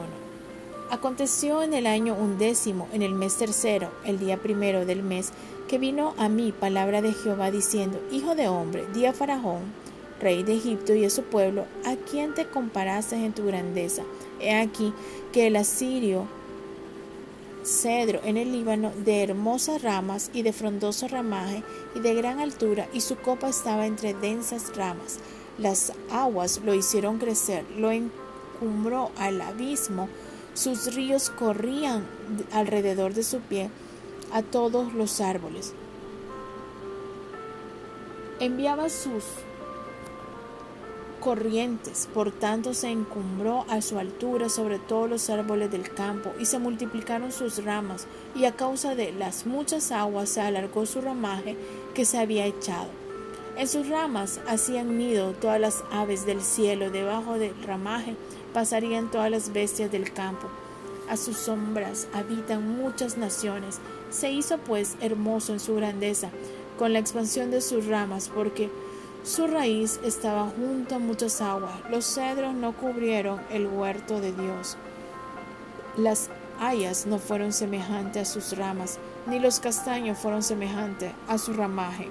Aconteció 0.89 1.61
en 1.61 1.73
el 1.73 1.85
año 1.85 2.13
undécimo, 2.13 2.87
en 2.93 3.01
el 3.01 3.13
mes 3.13 3.35
tercero, 3.35 3.91
el 4.05 4.19
día 4.19 4.37
primero 4.37 4.85
del 4.85 5.03
mes, 5.03 5.33
que 5.67 5.79
vino 5.79 6.13
a 6.17 6.29
mí 6.29 6.53
palabra 6.57 7.01
de 7.01 7.11
Jehová 7.11 7.51
diciendo, 7.51 7.99
Hijo 8.09 8.35
de 8.35 8.47
hombre, 8.47 8.85
di 8.93 9.05
a 9.05 9.11
Faraón, 9.11 9.63
rey 10.19 10.43
de 10.43 10.55
Egipto 10.55 10.93
y 10.93 11.05
a 11.05 11.09
su 11.09 11.23
pueblo, 11.23 11.65
¿a 11.85 11.95
quién 11.95 12.33
te 12.33 12.45
comparaste 12.47 13.15
en 13.15 13.33
tu 13.33 13.45
grandeza? 13.45 14.03
He 14.39 14.55
aquí 14.55 14.93
que 15.31 15.47
el 15.47 15.55
asirio 15.55 16.27
cedro 17.63 18.21
en 18.23 18.37
el 18.37 18.51
Líbano 18.51 18.91
de 19.03 19.23
hermosas 19.23 19.81
ramas 19.81 20.31
y 20.33 20.41
de 20.41 20.53
frondoso 20.53 21.07
ramaje 21.07 21.63
y 21.95 21.99
de 21.99 22.15
gran 22.15 22.39
altura, 22.39 22.87
y 22.93 23.01
su 23.01 23.17
copa 23.17 23.49
estaba 23.49 23.85
entre 23.85 24.13
densas 24.13 24.75
ramas. 24.75 25.19
Las 25.57 25.91
aguas 26.11 26.61
lo 26.63 26.73
hicieron 26.73 27.17
crecer, 27.17 27.65
lo 27.77 27.91
encumbró 27.91 29.11
al 29.17 29.41
abismo, 29.41 30.07
sus 30.53 30.95
ríos 30.95 31.29
corrían 31.29 32.05
alrededor 32.51 33.13
de 33.13 33.23
su 33.23 33.39
pie 33.39 33.69
a 34.31 34.41
todos 34.41 34.93
los 34.93 35.21
árboles. 35.21 35.73
Enviaba 38.39 38.89
sus 38.89 39.23
corrientes, 41.27 42.07
por 42.13 42.31
tanto 42.31 42.73
se 42.73 42.87
encumbró 42.87 43.65
a 43.67 43.81
su 43.81 43.99
altura 43.99 44.47
sobre 44.47 44.79
todos 44.79 45.09
los 45.09 45.29
árboles 45.29 45.69
del 45.69 45.89
campo 45.89 46.31
y 46.39 46.45
se 46.45 46.57
multiplicaron 46.57 47.33
sus 47.33 47.65
ramas, 47.65 48.07
y 48.33 48.45
a 48.45 48.53
causa 48.53 48.95
de 48.95 49.11
las 49.11 49.45
muchas 49.45 49.91
aguas 49.91 50.29
se 50.29 50.39
alargó 50.39 50.85
su 50.85 51.01
ramaje 51.01 51.57
que 51.93 52.05
se 52.05 52.17
había 52.17 52.45
echado. 52.45 52.87
En 53.57 53.67
sus 53.67 53.89
ramas 53.89 54.39
hacían 54.47 54.97
nido 54.97 55.33
todas 55.33 55.59
las 55.59 55.83
aves 55.91 56.25
del 56.25 56.41
cielo, 56.41 56.91
debajo 56.91 57.33
del 57.33 57.61
ramaje 57.61 58.15
pasarían 58.53 59.11
todas 59.11 59.29
las 59.29 59.51
bestias 59.51 59.91
del 59.91 60.13
campo. 60.13 60.47
A 61.09 61.17
sus 61.17 61.35
sombras 61.35 62.07
habitan 62.13 62.77
muchas 62.77 63.17
naciones. 63.17 63.79
Se 64.11 64.31
hizo 64.31 64.59
pues 64.59 64.95
hermoso 65.01 65.51
en 65.51 65.59
su 65.59 65.75
grandeza, 65.75 66.29
con 66.79 66.93
la 66.93 66.99
expansión 66.99 67.51
de 67.51 67.59
sus 67.59 67.85
ramas, 67.85 68.31
porque 68.33 68.69
su 69.27 69.45
raíz 69.45 69.99
estaba 70.05 70.47
junto 70.47 70.95
a 70.95 70.99
muchas 70.99 71.41
aguas. 71.41 71.73
Los 71.89 72.05
cedros 72.05 72.53
no 72.53 72.71
cubrieron 72.71 73.41
el 73.49 73.67
huerto 73.67 74.21
de 74.21 74.31
Dios. 74.31 74.77
Las 75.97 76.29
hayas 76.61 77.05
no 77.05 77.19
fueron 77.19 77.51
semejantes 77.51 78.29
a 78.29 78.31
sus 78.31 78.57
ramas, 78.57 78.99
ni 79.25 79.39
los 79.39 79.59
castaños 79.59 80.17
fueron 80.17 80.43
semejantes 80.43 81.11
a 81.27 81.37
su 81.37 81.51
ramaje. 81.51 82.09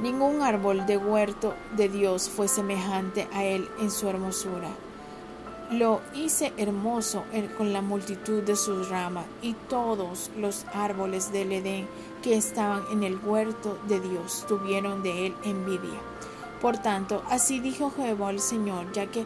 Ningún 0.00 0.40
árbol 0.40 0.86
de 0.86 0.96
huerto 0.96 1.54
de 1.76 1.90
Dios 1.90 2.30
fue 2.30 2.48
semejante 2.48 3.28
a 3.34 3.44
él 3.44 3.68
en 3.80 3.90
su 3.90 4.08
hermosura. 4.08 4.70
Lo 5.72 6.02
hice 6.14 6.52
hermoso 6.58 7.24
con 7.56 7.72
la 7.72 7.80
multitud 7.80 8.42
de 8.42 8.56
sus 8.56 8.90
ramas 8.90 9.24
y 9.40 9.54
todos 9.70 10.30
los 10.36 10.66
árboles 10.74 11.32
del 11.32 11.50
Edén 11.50 11.88
que 12.22 12.36
estaban 12.36 12.82
en 12.92 13.02
el 13.02 13.16
huerto 13.16 13.78
de 13.88 13.98
Dios 13.98 14.44
tuvieron 14.46 15.02
de 15.02 15.28
él 15.28 15.34
envidia. 15.44 15.98
Por 16.60 16.76
tanto, 16.76 17.22
así 17.30 17.58
dijo 17.58 17.90
Jehová 17.96 18.30
el 18.30 18.40
Señor, 18.40 18.92
ya 18.92 19.06
que 19.06 19.24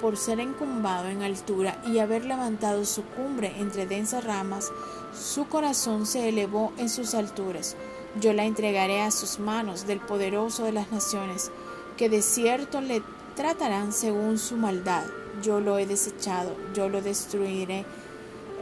por 0.00 0.16
ser 0.16 0.38
encumbado 0.38 1.08
en 1.08 1.22
altura 1.22 1.82
y 1.84 1.98
haber 1.98 2.24
levantado 2.24 2.84
su 2.84 3.02
cumbre 3.02 3.52
entre 3.58 3.86
densas 3.86 4.22
ramas, 4.22 4.70
su 5.12 5.48
corazón 5.48 6.06
se 6.06 6.28
elevó 6.28 6.72
en 6.78 6.88
sus 6.90 7.14
alturas 7.14 7.76
Yo 8.20 8.32
la 8.32 8.44
entregaré 8.44 9.00
a 9.00 9.10
sus 9.10 9.40
manos 9.40 9.88
del 9.88 9.98
poderoso 9.98 10.62
de 10.62 10.72
las 10.72 10.92
naciones, 10.92 11.50
que 11.96 12.08
de 12.08 12.22
cierto 12.22 12.80
le 12.80 13.02
tratarán 13.34 13.92
según 13.92 14.38
su 14.38 14.56
maldad. 14.56 15.04
Yo 15.42 15.60
lo 15.60 15.78
he 15.78 15.86
desechado, 15.86 16.54
yo 16.74 16.88
lo 16.88 17.00
destruiré 17.00 17.84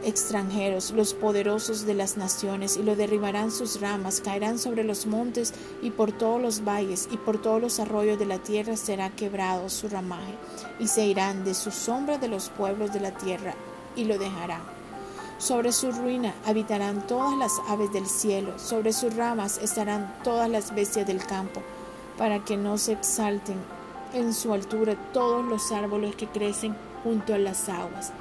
extranjeros, 0.03 0.91
los 0.91 1.13
poderosos 1.13 1.85
de 1.85 1.93
las 1.93 2.17
naciones, 2.17 2.77
y 2.77 2.83
lo 2.83 2.95
derribarán 2.95 3.51
sus 3.51 3.81
ramas, 3.81 4.21
caerán 4.21 4.59
sobre 4.59 4.83
los 4.83 5.05
montes 5.05 5.53
y 5.81 5.91
por 5.91 6.11
todos 6.11 6.41
los 6.41 6.63
valles 6.63 7.09
y 7.11 7.17
por 7.17 7.41
todos 7.41 7.61
los 7.61 7.79
arroyos 7.79 8.19
de 8.19 8.25
la 8.25 8.39
tierra 8.39 8.77
será 8.77 9.09
quebrado 9.09 9.69
su 9.69 9.89
ramaje, 9.89 10.33
y 10.79 10.87
se 10.87 11.05
irán 11.05 11.43
de 11.43 11.53
su 11.53 11.71
sombra 11.71 12.17
de 12.17 12.27
los 12.27 12.49
pueblos 12.49 12.93
de 12.93 12.99
la 12.99 13.11
tierra, 13.11 13.53
y 13.95 14.05
lo 14.05 14.17
dejarán. 14.17 14.61
Sobre 15.39 15.71
su 15.71 15.91
ruina 15.91 16.33
habitarán 16.45 17.05
todas 17.05 17.37
las 17.37 17.53
aves 17.67 17.91
del 17.91 18.07
cielo, 18.07 18.57
sobre 18.57 18.93
sus 18.93 19.15
ramas 19.15 19.59
estarán 19.59 20.15
todas 20.23 20.49
las 20.49 20.73
bestias 20.73 21.05
del 21.05 21.23
campo, 21.25 21.61
para 22.17 22.43
que 22.43 22.57
no 22.57 22.77
se 22.77 22.93
exalten 22.93 23.57
en 24.13 24.33
su 24.33 24.53
altura 24.53 24.95
todos 25.13 25.45
los 25.45 25.71
árboles 25.71 26.15
que 26.15 26.27
crecen 26.27 26.75
junto 27.03 27.33
a 27.33 27.37
las 27.37 27.69
aguas 27.69 28.13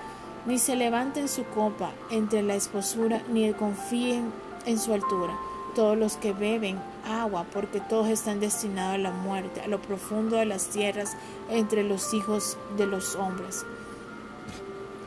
ni 0.46 0.58
se 0.58 0.76
levanten 0.76 1.28
su 1.28 1.44
copa 1.44 1.92
entre 2.10 2.42
la 2.42 2.54
esposura, 2.54 3.20
ni 3.28 3.52
confíen 3.52 4.30
en 4.64 4.78
su 4.78 4.94
altura. 4.94 5.36
Todos 5.74 5.98
los 5.98 6.16
que 6.16 6.32
beben 6.32 6.78
agua, 7.04 7.44
porque 7.52 7.80
todos 7.80 8.08
están 8.08 8.40
destinados 8.40 8.94
a 8.94 8.98
la 8.98 9.10
muerte, 9.10 9.60
a 9.60 9.66
lo 9.66 9.82
profundo 9.82 10.36
de 10.36 10.46
las 10.46 10.68
tierras, 10.68 11.16
entre 11.50 11.82
los 11.82 12.14
hijos 12.14 12.56
de 12.78 12.86
los 12.86 13.16
hombres, 13.16 13.66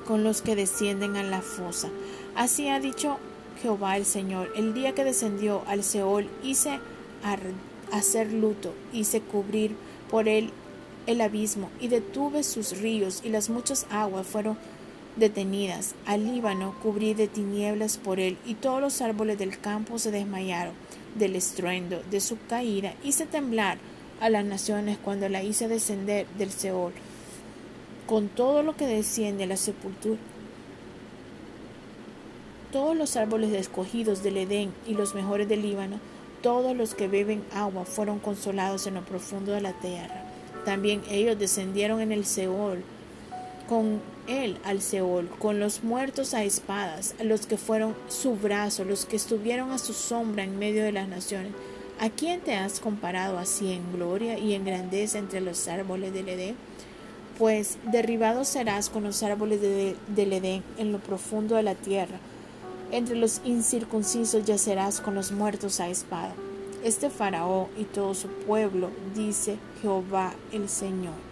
con 0.05 0.23
los 0.23 0.41
que 0.41 0.55
descienden 0.55 1.15
a 1.15 1.23
la 1.23 1.41
fosa. 1.41 1.89
Así 2.35 2.67
ha 2.67 2.79
dicho 2.79 3.17
Jehová 3.61 3.97
el 3.97 4.05
Señor, 4.05 4.51
el 4.55 4.73
día 4.73 4.93
que 4.93 5.05
descendió 5.05 5.63
al 5.67 5.83
Seol 5.83 6.29
hice 6.43 6.79
hacer 7.91 8.31
luto, 8.31 8.73
hice 8.93 9.21
cubrir 9.21 9.75
por 10.11 10.27
él 10.27 10.51
el 11.09 11.21
abismo, 11.21 11.69
y 11.79 11.87
detuve 11.87 12.43
sus 12.43 12.77
ríos, 12.77 13.21
y 13.23 13.29
las 13.29 13.49
muchas 13.49 13.87
aguas 13.89 14.27
fueron 14.27 14.57
detenidas. 15.15 15.95
Al 16.05 16.31
Líbano 16.31 16.75
cubrí 16.83 17.15
de 17.15 17.27
tinieblas 17.27 17.97
por 17.97 18.19
él, 18.19 18.37
y 18.45 18.53
todos 18.53 18.79
los 18.79 19.01
árboles 19.01 19.39
del 19.39 19.59
campo 19.59 19.97
se 19.97 20.11
desmayaron 20.11 20.73
del 21.15 21.35
estruendo 21.35 22.03
de 22.11 22.21
su 22.21 22.37
caída. 22.47 22.93
Hice 23.03 23.25
temblar 23.25 23.79
a 24.21 24.29
las 24.29 24.45
naciones 24.45 24.99
cuando 25.03 25.27
la 25.29 25.41
hice 25.41 25.67
descender 25.67 26.27
del 26.37 26.51
Seol, 26.51 26.93
con 28.05 28.27
todo 28.27 28.61
lo 28.61 28.75
que 28.75 28.85
desciende 28.85 29.45
a 29.45 29.47
la 29.47 29.57
sepultura. 29.57 30.19
Todos 32.71 32.95
los 32.95 33.15
árboles 33.15 33.51
escogidos 33.53 34.21
del 34.21 34.37
Edén 34.37 34.71
y 34.85 34.93
los 34.93 35.15
mejores 35.15 35.49
del 35.49 35.63
Líbano, 35.63 35.99
todos 36.43 36.77
los 36.77 36.93
que 36.93 37.07
beben 37.07 37.43
agua 37.51 37.83
fueron 37.85 38.19
consolados 38.19 38.85
en 38.85 38.93
lo 38.93 39.01
profundo 39.03 39.53
de 39.53 39.61
la 39.61 39.73
tierra. 39.73 40.28
También 40.65 41.01
ellos 41.09 41.37
descendieron 41.39 42.01
en 42.01 42.11
el 42.11 42.25
Seol 42.25 42.83
con 43.67 44.01
él 44.27 44.57
al 44.63 44.81
Seol, 44.81 45.29
con 45.39 45.59
los 45.59 45.83
muertos 45.83 46.33
a 46.33 46.43
espadas, 46.43 47.15
los 47.23 47.45
que 47.45 47.57
fueron 47.57 47.95
su 48.07 48.35
brazo, 48.35 48.83
los 48.83 49.05
que 49.05 49.15
estuvieron 49.15 49.71
a 49.71 49.77
su 49.77 49.93
sombra 49.93 50.43
en 50.43 50.57
medio 50.57 50.83
de 50.83 50.91
las 50.91 51.07
naciones. 51.07 51.51
¿A 51.99 52.09
quién 52.09 52.39
te 52.39 52.55
has 52.55 52.79
comparado 52.79 53.37
así 53.37 53.73
en 53.73 53.91
gloria 53.93 54.37
y 54.37 54.53
en 54.53 54.65
grandeza 54.65 55.19
entre 55.19 55.41
los 55.41 55.67
árboles 55.67 56.13
del 56.13 56.29
Edén? 56.29 56.55
Pues 57.37 57.77
derribado 57.91 58.43
serás 58.43 58.89
con 58.89 59.03
los 59.03 59.21
árboles 59.21 59.61
del 59.61 60.33
Edén 60.33 60.63
en 60.77 60.91
lo 60.91 60.99
profundo 60.99 61.55
de 61.55 61.63
la 61.63 61.75
tierra. 61.75 62.17
Entre 62.91 63.15
los 63.15 63.41
incircuncisos 63.45 64.45
yacerás 64.45 64.99
con 64.99 65.13
los 65.13 65.31
muertos 65.31 65.79
a 65.79 65.89
espada. 65.89 66.33
Este 66.83 67.09
faraón 67.09 67.67
y 67.77 67.83
todo 67.83 68.13
su 68.13 68.27
pueblo, 68.29 68.89
dice 69.13 69.57
Jehová 69.81 70.33
el 70.51 70.67
Señor. 70.67 71.28